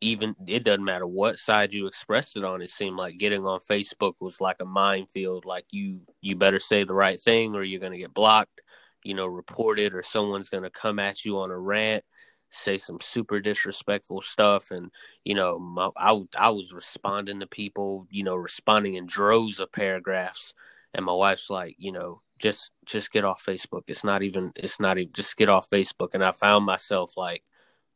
[0.00, 3.58] even it doesn't matter what side you expressed it on it seemed like getting on
[3.60, 7.80] facebook was like a minefield like you you better say the right thing or you're
[7.80, 8.62] going to get blocked
[9.02, 12.04] you know reported or someone's going to come at you on a rant
[12.50, 14.90] say some super disrespectful stuff and
[15.24, 19.72] you know my, I, I was responding to people you know responding in droves of
[19.72, 20.54] paragraphs
[20.94, 23.82] and my wife's like you know just just get off facebook.
[23.88, 26.14] It's not even it's not even just get off facebook.
[26.14, 27.42] And i found myself like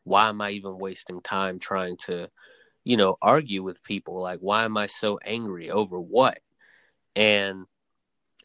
[0.04, 2.28] why am i even wasting time trying to
[2.84, 4.20] you know argue with people?
[4.20, 6.38] Like why am i so angry over what?
[7.16, 7.66] And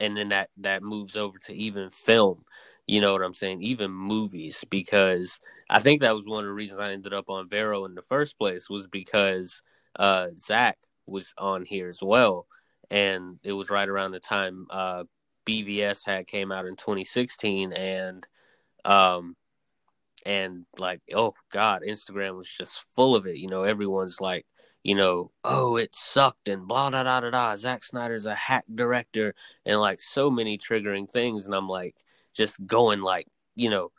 [0.00, 2.44] and then that that moves over to even film
[2.86, 3.62] you know what i'm saying?
[3.62, 7.48] Even movies because i think that was one of the reasons i ended up on
[7.48, 9.62] vero in the first place was because
[9.98, 12.46] uh zach was on here as well.
[12.90, 15.04] And it was right around the time uh
[15.46, 18.26] bvs had came out in 2016 and
[18.84, 19.36] um
[20.26, 24.46] and like oh god instagram was just full of it you know everyone's like
[24.82, 28.64] you know oh it sucked and blah da da da da Zack Snyder's a hack
[28.72, 29.34] director
[29.66, 31.96] and like so many triggering things and I'm like
[32.34, 33.90] just going like you know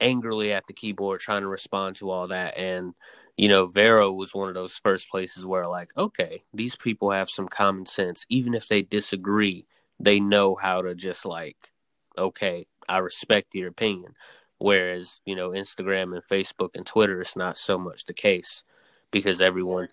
[0.00, 2.94] angrily at the keyboard trying to respond to all that and
[3.36, 7.28] you know Vero was one of those first places where like okay these people have
[7.28, 8.24] some common sense.
[8.28, 9.66] Even if they disagree
[9.98, 11.72] they know how to just like
[12.16, 14.14] okay I respect your opinion
[14.62, 18.64] whereas you know Instagram and Facebook and Twitter it's not so much the case
[19.10, 19.88] because everyone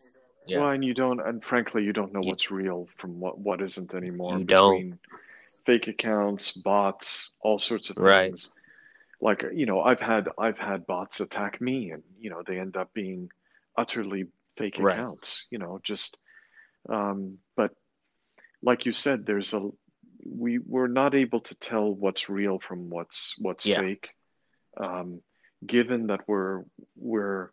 [0.47, 3.38] yeah well and you don't and frankly you don't know You- what's real from what
[3.39, 4.99] what isn't anymore You don't.
[5.65, 8.05] fake accounts bots all sorts of things.
[8.08, 8.47] Right.
[9.21, 12.77] like you know i've had i've had bots attack me and you know they end
[12.77, 13.29] up being
[13.77, 14.25] utterly
[14.58, 14.93] fake Right.
[14.97, 16.17] accounts you know just
[16.88, 17.71] um but
[18.63, 19.69] like you said there's a
[20.25, 23.82] we we're not able to tell what's real from what's what's Yeah.
[23.82, 24.10] fake
[24.77, 25.21] um
[25.65, 26.63] given that we're
[26.95, 27.51] we're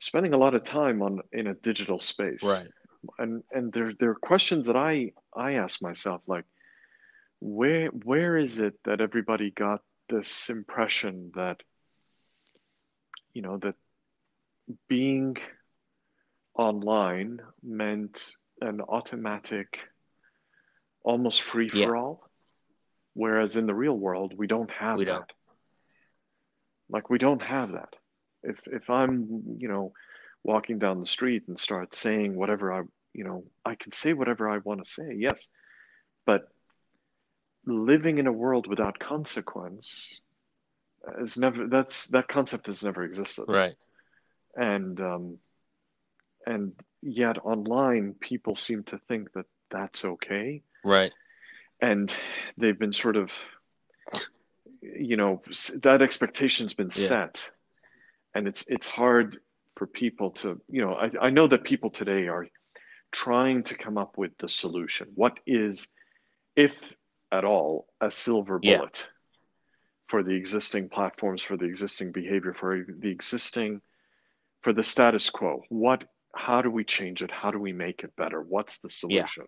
[0.00, 2.68] spending a lot of time on in a digital space right
[3.18, 6.44] and and there there are questions that I I ask myself like
[7.40, 11.62] where where is it that everybody got this impression that
[13.34, 13.74] you know that
[14.88, 15.36] being
[16.54, 18.24] online meant
[18.60, 19.78] an automatic
[21.02, 21.86] almost free Yeah.
[21.86, 22.30] for all
[23.14, 25.32] whereas in the real world we don't have We that don't.
[26.88, 27.94] Like we don't have that
[28.42, 29.92] if if i'm you know
[30.44, 34.48] walking down the street and start saying whatever i you know i can say whatever
[34.48, 35.50] i want to say yes
[36.24, 36.48] but
[37.64, 40.08] living in a world without consequence
[41.20, 43.74] is never that's that concept has never existed Right.
[44.54, 45.38] and um,
[46.46, 46.72] and
[47.02, 51.12] yet online people seem to think that that's okay Right.
[51.80, 52.12] and
[52.56, 53.32] they've been sort of
[54.98, 55.42] you know
[55.82, 57.08] that expectation's been Yeah.
[57.08, 57.50] set.
[58.34, 59.38] And it's it's hard
[59.76, 62.46] for people to you know I, I know that people today are
[63.12, 65.08] trying to come up with the solution.
[65.14, 65.92] What is
[66.54, 66.94] if
[67.32, 68.78] at all a silver Yeah.
[68.78, 69.06] bullet
[70.08, 73.80] for the existing platforms for the existing behavior for the existing
[74.62, 75.62] for the status quo?
[75.68, 77.30] What how do we change it?
[77.30, 78.42] How do we make it better?
[78.42, 79.46] What's the solution?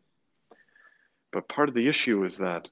[1.30, 2.68] But part of the issue is that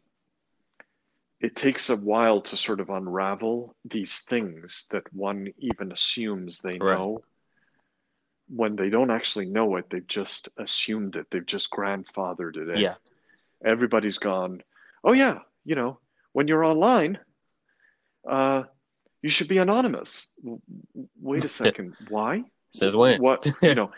[1.40, 6.78] it takes a while to sort of unravel these things that one even assumes they
[6.78, 6.96] Right.
[6.98, 7.22] know
[8.48, 12.78] when they don't actually know it they've just assumed it they've just grandfathered it in
[12.80, 12.94] Yeah.
[13.64, 14.62] everybody's gone
[15.04, 15.98] oh yeah you know
[16.32, 17.18] when you're online
[18.28, 18.62] uh,
[19.22, 20.28] you should be anonymous
[21.20, 23.20] wait a second why Says when.
[23.20, 23.90] what you know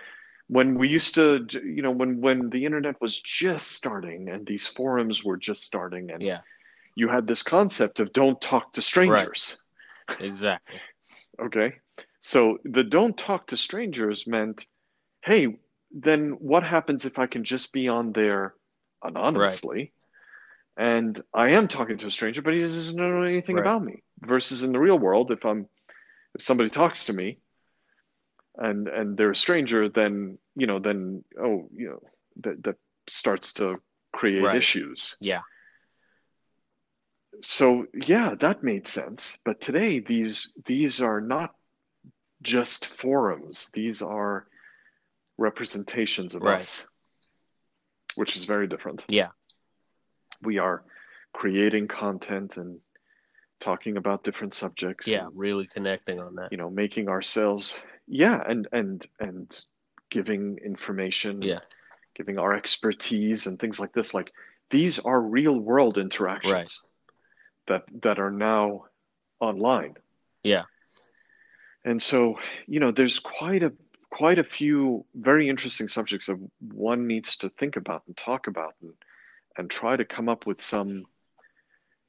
[0.49, 4.67] when we used to you know when when the internet was just starting and these
[4.67, 6.41] forums were just starting and Yeah.
[6.99, 9.57] You had this concept of don't talk to strangers
[10.21, 10.81] Exactly.
[11.41, 11.75] okay
[12.21, 14.67] so the don't talk to strangers meant
[15.25, 15.57] hey
[15.93, 18.55] then what happens if i can just be on there
[19.05, 19.93] anonymously
[20.77, 23.63] and i am talking to a stranger but he doesn't know anything Right.
[23.67, 25.69] about me versus in the real world if i'm
[26.35, 27.39] if somebody talks to me
[28.57, 32.01] and and they're a stranger then you know then oh you know
[32.43, 32.77] that that
[33.09, 33.77] starts to
[34.13, 34.57] create Right.
[34.57, 35.43] issues Yeah.
[37.43, 41.55] So yeah that made sense but today these these are not
[42.43, 44.47] just forums these are
[45.37, 46.61] representations of Right.
[46.61, 46.89] us
[48.17, 49.29] which is very different Yeah.
[50.43, 50.85] we are
[51.33, 52.81] creating content and
[53.61, 55.27] talking about different subjects Yeah.
[55.27, 56.51] and, Really connecting on that.
[56.51, 59.65] you know making ourselves yeah and and and
[60.11, 61.61] giving information Yeah.
[62.15, 64.33] giving our expertise and things like this like
[64.71, 66.73] these are real world interactions Right.
[67.69, 68.85] That that are now
[69.41, 69.95] online
[70.43, 70.65] Yeah.
[71.85, 73.73] and so you know there's quite a
[74.11, 76.39] quite a few very interesting subjects that
[76.73, 78.93] one needs to think about and talk about and
[79.57, 81.05] and try to come up with some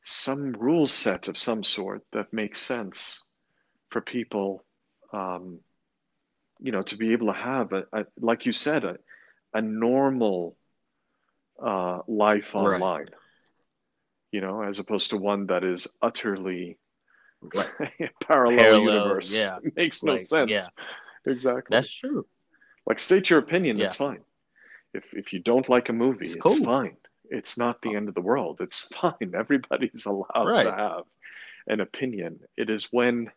[0.02, 3.24] some rule set of some sort that makes sense
[3.90, 4.64] for people
[5.14, 5.60] um,
[6.60, 8.98] you know to be able to have a, a like you said a,
[9.54, 10.56] a normal
[11.64, 12.56] uh, life
[13.10, 13.10] Right.
[14.32, 16.78] You know as opposed to one that is utterly
[17.42, 17.70] Right.
[18.22, 19.60] parallel, Parallel, universe yeah.
[19.64, 20.68] It makes no Like, sense yeah.
[21.26, 22.26] exactly That's true.
[22.86, 23.86] like state your opinion Yeah.
[23.88, 24.20] it's fine
[24.94, 26.66] if if you don't like a movie It's it's, cool.
[26.66, 26.98] fine
[27.30, 27.96] it's not the oh.
[27.96, 30.64] end of the world it's fine everybody's allowed Right.
[30.66, 31.04] to have
[31.68, 33.32] an opinion it is when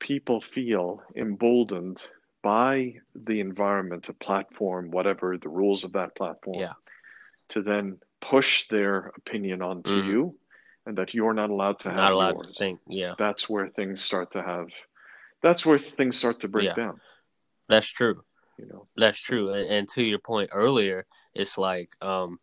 [0.00, 2.02] people feel emboldened
[2.42, 6.72] by the environment a platform whatever the rules of that platform Yeah.
[7.50, 10.06] to then push their opinion onto Mhm.
[10.06, 10.38] you
[10.86, 12.80] and that you're not allowed to have Not allowed yours to think.
[12.88, 13.14] Yeah.
[13.18, 14.68] that's where things start to have
[15.42, 16.74] that's where things start to break Yeah.
[16.74, 17.00] down
[17.68, 18.24] That's true.
[18.58, 19.52] you know That's true.
[19.52, 22.40] And, and to your point earlier, it's like, um,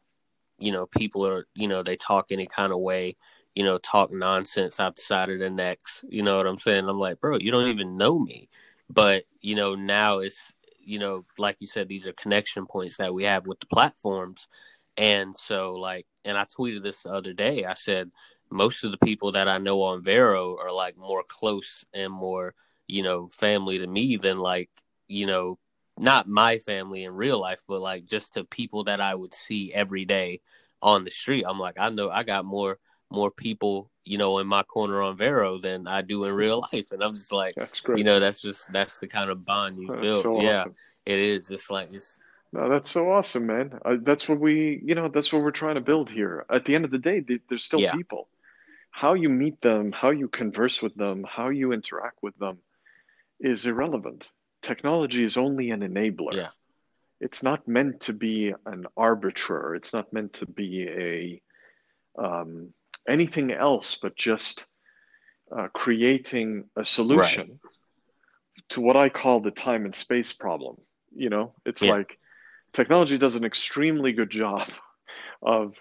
[0.59, 3.15] you know, people are, you know, they talk any kind of way,
[3.55, 6.03] you know, talk nonsense out the side of their necks.
[6.09, 6.87] You know what I'm saying?
[6.89, 8.49] I'm like, bro, you don't even know me.
[8.89, 13.13] But, you know, now it's, you know, like you said, these are connection points that
[13.13, 14.47] we have with the platforms.
[14.97, 17.65] And so, like, and I tweeted this the other day.
[17.65, 18.11] I said,
[18.49, 22.55] most of the people that I know on Vero are like more close and more,
[22.87, 24.69] you know, family to me than like,
[25.07, 25.59] you know,
[25.97, 29.73] not my family in real life, but like just to people that I would see
[29.73, 30.41] every day
[30.81, 31.45] on the street.
[31.47, 32.79] I'm like, I know I got more
[33.09, 36.91] more people, you know, in my corner on Vero than I do in real life.
[36.91, 39.79] And I'm just like, that's great you know, that's just that's the kind of bond
[39.79, 40.23] you That's build.
[40.23, 40.75] so yeah, awesome.
[41.05, 41.49] it is.
[41.51, 42.17] It's like it's
[42.53, 43.79] No, that's so awesome, man.
[43.83, 46.45] Uh, that's what we, you know, that's what we're trying to build here.
[46.49, 47.93] At the end of the day, they, they're still Yeah.
[47.93, 48.29] people.
[48.91, 52.57] How you meet them, how you converse with them, how you interact with them
[53.39, 54.29] is irrelevant.
[54.61, 56.33] Technology is only an enabler.
[56.35, 56.49] Yeah.
[57.19, 59.75] It's not meant to be an arbiter.
[59.75, 61.41] It's not meant to be a
[62.19, 62.73] um,
[63.07, 64.65] anything else but just
[65.55, 67.59] uh, creating a solution
[68.69, 70.77] to what I call the time and space problem.
[71.15, 71.91] You know, it's Yeah.
[71.93, 72.17] like
[72.73, 74.67] technology does an extremely good job
[75.41, 75.73] of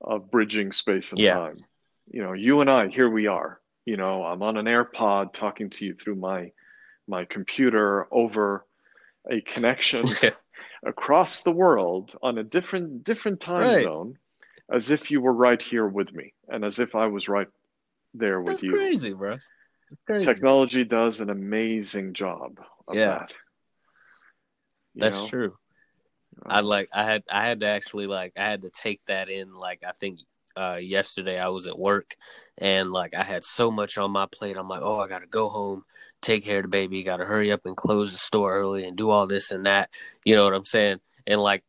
[0.00, 1.34] of bridging space and Yeah.
[1.34, 1.64] time.
[2.10, 3.60] You know, you and I, here we are.
[3.84, 6.52] You know, I'm on an AirPod talking to you through my
[7.06, 8.64] my computer over
[9.30, 10.06] a connection
[10.86, 13.82] across the world on a different different time Right.
[13.82, 14.18] zone
[14.70, 17.48] as if you were right here with me, and as if I was right
[18.14, 18.72] there with you.
[18.72, 18.86] That's you.
[18.86, 19.36] crazy, bro.
[20.06, 20.24] Crazy.
[20.26, 23.06] Technology does an amazing job of Yeah.
[23.18, 23.32] that.
[24.94, 25.28] That's know?
[25.28, 25.56] true.
[26.46, 29.54] I like I had I had to actually like I had to take that in
[29.54, 30.20] like I think
[30.56, 32.16] uh yesterday I was at work
[32.56, 34.56] and like I had so much on my plate.
[34.56, 35.84] I'm like, oh I gotta go home,
[36.22, 39.10] take care of the baby, gotta hurry up and close the store early and do
[39.10, 39.90] all this and that.
[40.24, 41.00] You know what I'm saying?
[41.26, 41.64] And like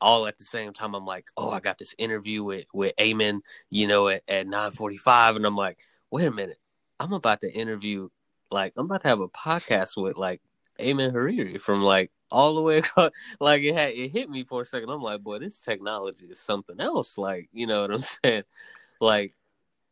[0.00, 3.40] all at the same time I'm like, oh I got this interview with with Ayman,
[3.70, 5.78] you know, at, at nine forty five and I'm like,
[6.10, 6.58] wait a minute,
[7.00, 8.08] I'm about to interview
[8.50, 10.40] like I'm about to have a podcast with like
[10.78, 14.62] Ayman Hariri from like all the way across like it had it hit me for
[14.62, 14.90] a second.
[14.90, 17.18] I'm like, boy, this technology is something else.
[17.18, 18.44] Like, you know what I'm saying?
[19.00, 19.34] Like,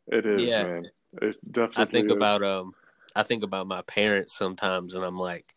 [0.06, 0.62] It is, Yeah.
[0.62, 0.90] man.
[1.20, 2.10] It definitely I think is.
[2.10, 2.74] about um,
[3.14, 5.54] I think about my parents sometimes, and I'm like,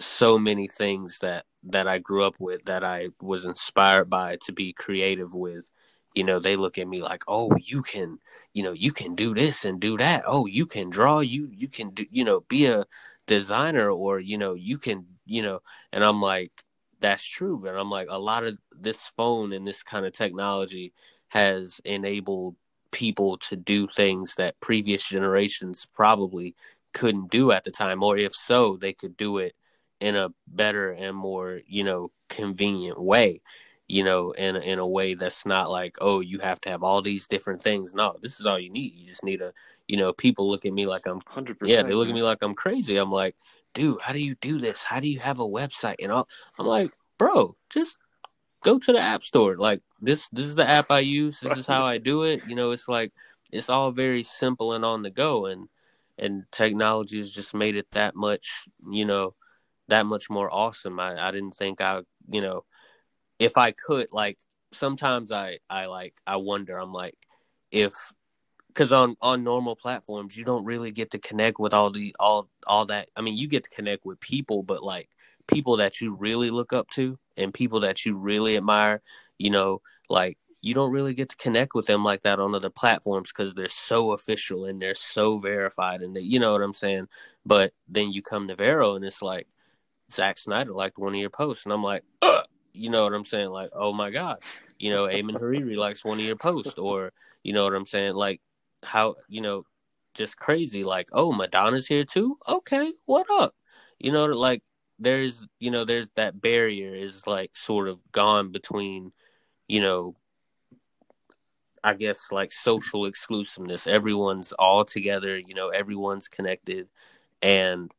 [0.00, 4.52] so many things that that I grew up with that I was inspired by to
[4.52, 5.68] be creative with.
[6.14, 8.18] You know, they look at me like, oh, you can,
[8.54, 10.24] you know, you can do this and do that.
[10.26, 11.20] Oh, you can draw.
[11.20, 12.86] You you can do, you know, be a
[13.26, 15.60] designer, or you know, you can, you know,
[15.92, 16.52] and I'm like,
[17.00, 17.58] that's true.
[17.62, 20.92] But I'm like, a lot of this phone and this kind of technology
[21.28, 22.56] has enabled
[22.90, 26.54] people to do things that previous generations probably
[26.92, 29.54] couldn't do at the time, or if so, they could do it
[30.00, 33.40] in a better and more, you know, convenient way.
[33.88, 37.02] You know, in in a way that's not like, oh, you have to have all
[37.02, 37.92] these different things.
[37.92, 38.94] No, this is all you need.
[38.94, 39.52] You just need a,
[39.86, 41.76] you know, people look at me like I'm Hundred percent.
[41.76, 42.96] yeah, they look at me like I'm crazy.
[42.96, 43.36] I'm like,
[43.74, 44.82] dude, how do you do this?
[44.82, 45.96] How do you have a website?
[46.00, 47.96] And all I'm like, bro, just
[48.62, 49.56] go to the app store.
[49.56, 51.40] Like this, this is the app I use.
[51.40, 52.42] This is how I do it.
[52.46, 53.12] You know, it's like
[53.50, 55.68] it's all very simple and on the go, and
[56.18, 59.34] and technology has just made it that much, you know,
[59.88, 60.98] that much more awesome.
[61.00, 62.64] I I didn't think I, you know,
[63.38, 64.38] if I could like
[64.72, 66.78] sometimes I I like I wonder.
[66.78, 67.16] I'm like
[67.70, 67.94] if
[68.72, 72.48] because on on normal platforms you don't really get to connect with all the all
[72.66, 75.08] all that i mean you get to connect with people but like
[75.46, 79.02] people that you really look up to and people that you really admire
[79.38, 82.70] you know like you don't really get to connect with them like that on other
[82.70, 86.72] platforms because they're so official and they're so verified and they, you know what i'm
[86.72, 87.08] saying?
[87.44, 89.48] But then you come to vero and it's like
[90.10, 92.44] Zack Snyder liked one of your posts and i'm like Ugh!
[92.72, 93.50] you know what i'm saying?
[93.50, 94.38] Like oh my god.
[94.78, 97.12] You know Ayman Hariri likes one of your posts or
[97.42, 98.14] you know what i'm saying?
[98.14, 98.40] Like
[98.84, 99.64] how you know
[100.14, 102.38] just crazy like oh madonna's here too?
[102.48, 103.54] Okay what up?
[103.98, 104.62] You know like
[104.98, 109.12] there's you know there's that barrier is like sort of gone between
[109.66, 110.14] you know
[111.82, 113.86] i guess like social exclusiveness.
[113.86, 116.88] Everyone's all together you know everyone's connected.
[117.40, 117.90] And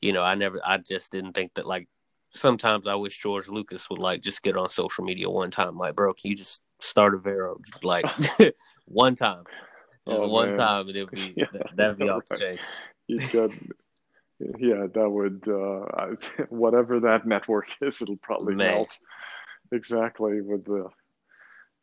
[0.00, 1.86] you know i never i just didn't think that like
[2.32, 5.76] sometimes i wish george lucas would like just get on social media one time.
[5.76, 7.58] Like bro can you just start a vero?
[7.82, 8.06] Like
[8.86, 9.44] one time
[10.10, 10.56] just Oh, one man.
[10.56, 12.58] time, and it'd be Yeah, that'd be off the chain.
[13.06, 13.18] You
[14.58, 18.72] yeah, that would uh, whatever that network is, it'll probably Man.
[18.74, 18.98] melt
[19.72, 20.88] exactly with the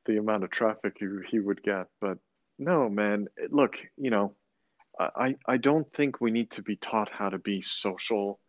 [0.05, 1.88] the amount of traffic you, he would get.
[2.01, 2.17] But
[2.57, 4.36] no, man, look, you know,
[4.99, 8.39] I I don't think we need to be taught how to be social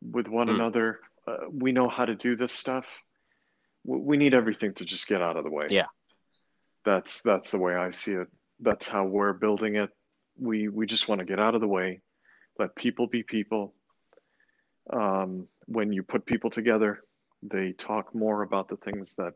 [0.00, 0.54] with one Mm.
[0.54, 1.00] another.
[1.26, 2.84] Uh, we know how to do this stuff.
[3.84, 5.66] We need everything to just get out of the way.
[5.70, 5.86] Yeah.
[6.84, 8.28] That's that's the way I see it.
[8.60, 9.90] That's how we're building it.
[10.38, 12.00] We we just want to get out of the way,
[12.58, 13.74] let people be people.
[14.92, 17.02] Um, when you put people together,
[17.42, 19.32] they talk more about the things that,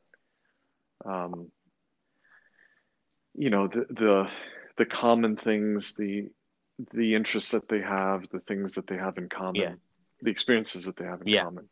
[1.04, 1.50] um,
[3.34, 4.30] you know, the the
[4.76, 6.28] the common things, the
[6.92, 9.74] the interests that they have, the things that they have in common, Yeah.
[10.22, 11.44] the experiences that they have in Yeah.
[11.44, 11.68] common.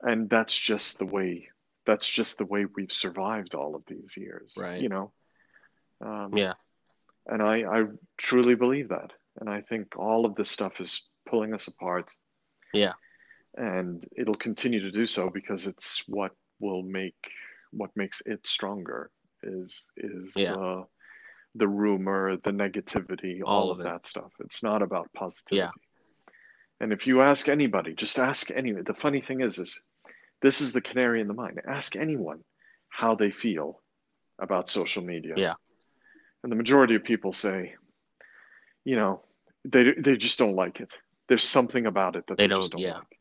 [0.00, 1.48] And that's just the way
[1.84, 4.54] that's just the way we've survived all of these years.
[4.56, 4.82] Right.
[4.82, 5.12] You know?
[6.00, 6.54] Um, Yeah.
[7.26, 7.84] and I, I
[8.18, 9.12] truly believe that.
[9.40, 12.10] And I think all of this stuff is pulling us apart.
[12.72, 12.92] Yeah.
[13.56, 17.14] And it'll continue to do so because it's what will make
[17.72, 19.10] what makes it stronger
[19.42, 20.52] is is Yeah.
[20.52, 20.84] the
[21.54, 23.84] the rumor, the negativity, all, All of, it.
[23.84, 24.30] that stuff.
[24.40, 25.56] It's not about positivity.
[25.56, 25.70] Yeah.
[26.80, 29.78] And if you ask anybody, just ask any the funny thing is is
[30.42, 31.56] this is the canary in the mine.
[31.66, 32.40] Ask anyone
[32.90, 33.82] how they feel
[34.38, 35.34] about social media.
[35.36, 35.54] Yeah.
[36.46, 37.74] And the majority of people say,
[38.84, 39.20] you know,
[39.64, 40.96] they they just don't like it.
[41.28, 42.98] There's something about it that They they, just don't- don't yeah.
[42.98, 43.18] like.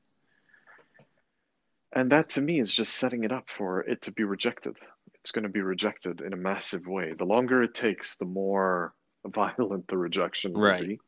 [1.94, 4.78] And that to me is just setting it up for it to be rejected.
[5.16, 7.14] It's going to be rejected in a massive way.
[7.18, 8.94] The longer it takes, the more
[9.26, 10.88] violent the rejection will Right.
[10.88, 11.00] be.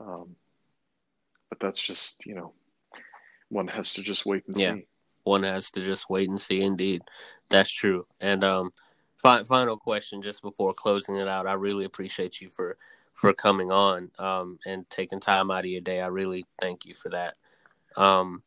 [0.00, 0.36] Um,
[1.48, 2.52] but that's just, you know,
[3.48, 4.74] one has to just wait and Yeah.
[4.74, 4.86] see.
[5.24, 6.60] One has to just wait and see.
[6.60, 7.02] Indeed,
[7.50, 8.06] that's true.
[8.20, 8.70] And um,
[9.22, 12.76] final question, just before closing it out, I really appreciate you for
[13.14, 16.00] for coming on um, and taking time out of your day.
[16.00, 17.34] I really thank you for that.
[17.96, 18.42] Um,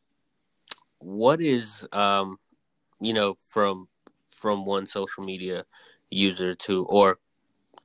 [0.98, 2.38] what is um,
[3.00, 3.88] you know from
[4.30, 5.64] from one social media
[6.10, 7.18] user to or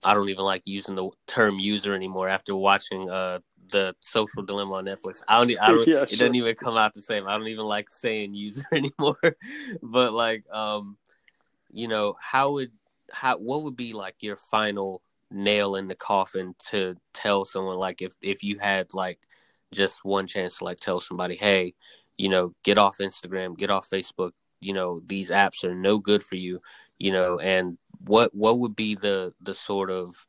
[0.04, 4.76] I don't even like using the term user anymore after watching uh the social dilemma
[4.76, 5.22] on Netflix.
[5.28, 6.18] I don't, I don't yeah, it sure.
[6.20, 7.28] doesn't even come out the same.
[7.28, 9.36] I don't even like saying user anymore.
[9.82, 10.98] but like um
[11.78, 12.72] you know, how would
[13.12, 18.02] how what would be like your final nail in the coffin to tell someone like
[18.02, 19.20] if if you had like
[19.72, 21.76] just one chance to like tell somebody, hey,
[22.18, 26.24] you know, get off Instagram, get off Facebook, you know, these apps are no good
[26.24, 26.62] for you,
[26.98, 30.26] you know, and what what would be the the sort of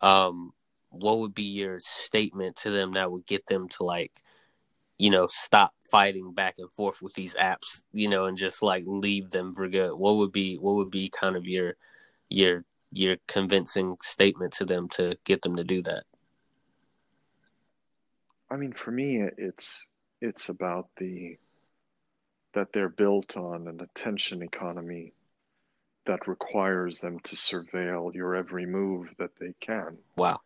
[0.00, 0.52] um
[0.90, 4.12] what would be your statement to them that would get them to like
[4.98, 8.84] you know stop fighting back and forth with these apps you know and just like
[8.86, 9.94] leave them for good.
[9.94, 11.74] What would be what would be kind of your
[12.28, 16.04] your your convincing statement to them to get them to do that?
[18.50, 19.86] I mean for me it's
[20.20, 21.36] it's about the
[22.54, 25.12] that they're built on an attention economy
[26.06, 29.98] that requires them to surveil your every move that they can.
[30.16, 30.38] Wow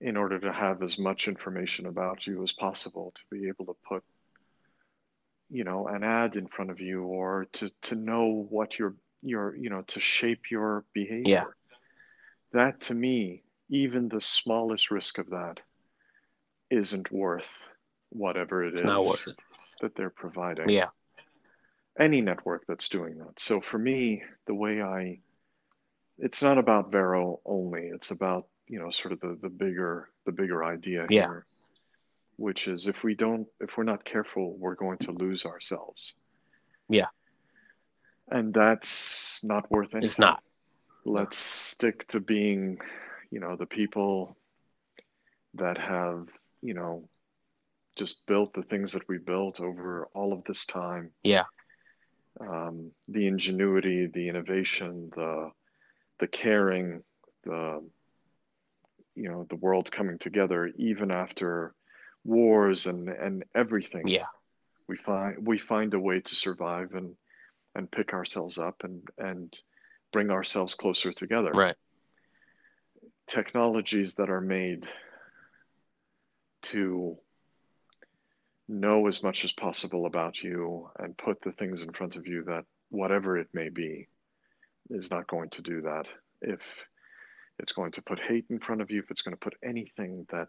[0.00, 3.76] in order to have as much information about you as possible to be able to
[3.88, 4.02] put
[5.48, 9.56] you know an ad in front of you or to to know what your your
[9.56, 11.22] you know to shape your behavior.
[11.24, 11.44] Yeah.
[12.52, 15.60] that to me even the smallest risk of that
[16.70, 17.58] isn't worth
[18.10, 19.36] whatever it it's is not worth it.
[19.80, 20.68] that they're providing.
[20.68, 20.88] Yeah.
[21.98, 23.40] Any network that's doing that.
[23.40, 25.20] So for me the way i
[26.18, 27.90] it's not about vero only.
[27.92, 31.26] It's about you know sort of the the bigger the bigger idea yeah.
[31.26, 31.46] here
[32.36, 36.14] which is if we don't if we're not careful we're going to lose ourselves.
[36.88, 37.06] Yeah.
[38.30, 40.04] And that's not worth anything.
[40.04, 40.42] it's not.
[41.04, 42.78] Let's stick to being
[43.30, 44.36] you know the people
[45.54, 46.28] that have
[46.62, 47.08] you know
[47.96, 51.10] just built the things that we built over all of this time.
[51.22, 51.44] Yeah.
[52.38, 55.50] Um, the ingenuity the innovation the
[56.18, 57.02] the caring
[57.44, 57.82] the
[59.16, 61.74] you know the world coming together even after
[62.24, 64.06] wars and and everything.
[64.06, 64.26] Yeah.
[64.88, 67.16] We find we find a way to survive and
[67.74, 69.56] and pick ourselves up and and
[70.12, 71.50] bring ourselves closer together.
[71.52, 71.76] Right.
[73.26, 74.86] Technologies that are made
[76.62, 77.16] to
[78.68, 82.44] know as much as possible about you and put the things in front of you
[82.44, 84.08] that whatever it may be
[84.90, 86.06] is not going to do that.
[86.40, 86.60] If
[87.58, 90.26] it's going to put hate in front of you if it's going to put anything
[90.30, 90.48] that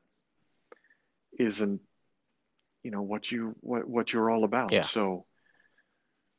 [1.40, 1.82] isn't
[2.84, 4.72] you know what you what what you're all about.
[4.72, 4.82] Yeah.
[4.82, 5.26] so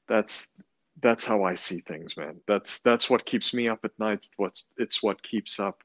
[0.08, 0.50] that's
[1.00, 2.40] that's how i see things man.
[2.46, 4.26] That's that's what keeps me up at night.
[4.36, 5.82] What's it's what keeps up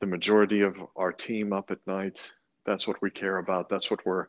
[0.00, 2.20] the majority of our team up at night.
[2.64, 3.68] That's what we care about.
[3.68, 4.26] That's what we're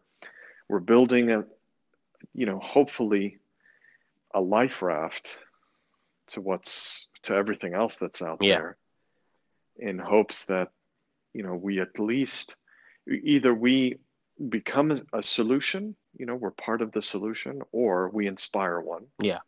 [0.68, 1.46] we're building a
[2.34, 3.40] you know hopefully
[4.34, 5.38] a life raft
[6.28, 8.58] to what's to everything else that's out yeah.
[8.58, 8.78] there
[9.82, 10.70] in hopes that
[11.34, 12.56] you know we at least
[13.12, 13.98] either we
[14.50, 19.06] become a, a solution you know we're part of the solution or we inspire one.
[19.22, 19.40] Yeah.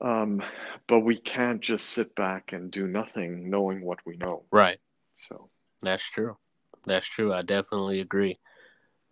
[0.00, 0.42] Um
[0.86, 4.44] but we can't just sit back and do nothing knowing what we know.
[4.50, 4.78] Right.
[5.28, 5.48] So.
[5.82, 6.36] That's true.
[6.86, 7.32] That's true.
[7.32, 8.38] I definitely agree.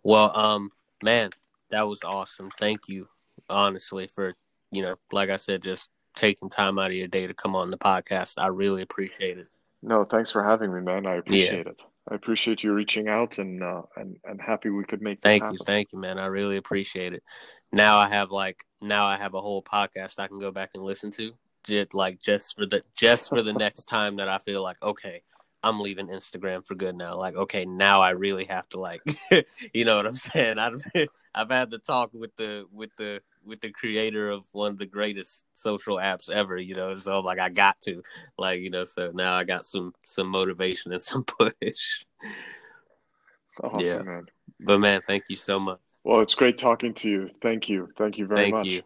[0.03, 1.31] Well um man
[1.69, 2.51] that was awesome.
[2.59, 3.07] Thank you
[3.49, 4.33] honestly for
[4.71, 7.71] you know like i said just taking time out of your day to come on
[7.71, 8.33] the podcast.
[8.37, 9.47] I really appreciate it.
[9.81, 11.05] No, thanks for having me, man.
[11.05, 11.71] I appreciate yeah.
[11.71, 11.81] it.
[12.09, 15.21] I appreciate you reaching out, and uh, and and happy we could make.
[15.21, 15.57] Thank happen.
[15.59, 16.17] you, thank you, man.
[16.17, 17.23] I really appreciate it.
[17.71, 20.83] Now I have like now I have a whole podcast I can go back and
[20.83, 24.63] listen to, just like just for the just for the next time that I feel
[24.63, 25.21] like okay,
[25.63, 27.15] I'm leaving Instagram for good now.
[27.15, 29.01] Like, okay, now I really have to like,
[29.73, 30.59] you know what I'm saying?
[30.59, 30.81] I've
[31.35, 34.85] I've had the talk with the with the with the creator of one of the
[34.85, 36.97] greatest social apps ever, you know.
[36.97, 38.03] So I'm like, I got to,
[38.37, 38.85] like, you know.
[38.85, 42.05] So now I got some some motivation and some push.
[43.63, 44.01] Awesome, yeah.
[44.01, 44.25] man.
[44.59, 45.79] But man, thank you so much.
[46.03, 47.29] Well, it's great talking to you.
[47.41, 47.89] Thank you.
[47.97, 48.67] Thank you very thank much.
[48.67, 48.81] You.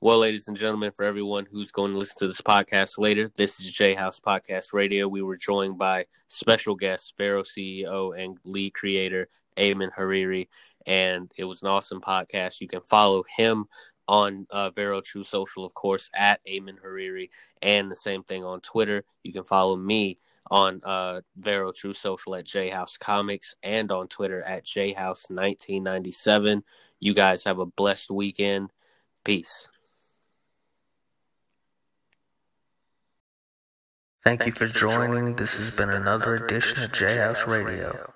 [0.00, 3.58] Well, ladies and gentlemen, for everyone who's going to listen to this podcast later, this
[3.58, 5.08] is Jayhouse Podcast Radio.
[5.08, 10.48] We were joined by special guest, Vero CEO and lead creator, Ayman Hariri,
[10.86, 12.60] and it was an awesome podcast.
[12.60, 13.64] You can follow him
[14.06, 17.30] on uh, Vero True Social, of course, at Ayman Hariri,
[17.62, 19.04] and the same thing on Twitter.
[19.22, 20.16] You can follow me
[20.50, 25.26] on uh, Vero True Social at J House Comics and on Twitter at J House
[25.30, 26.62] 1997.
[27.00, 28.70] You guys have a blessed weekend.
[29.24, 29.68] Peace.
[34.24, 35.36] Thank you for joining.
[35.36, 38.13] This has been another edition of Jayhouse Radio.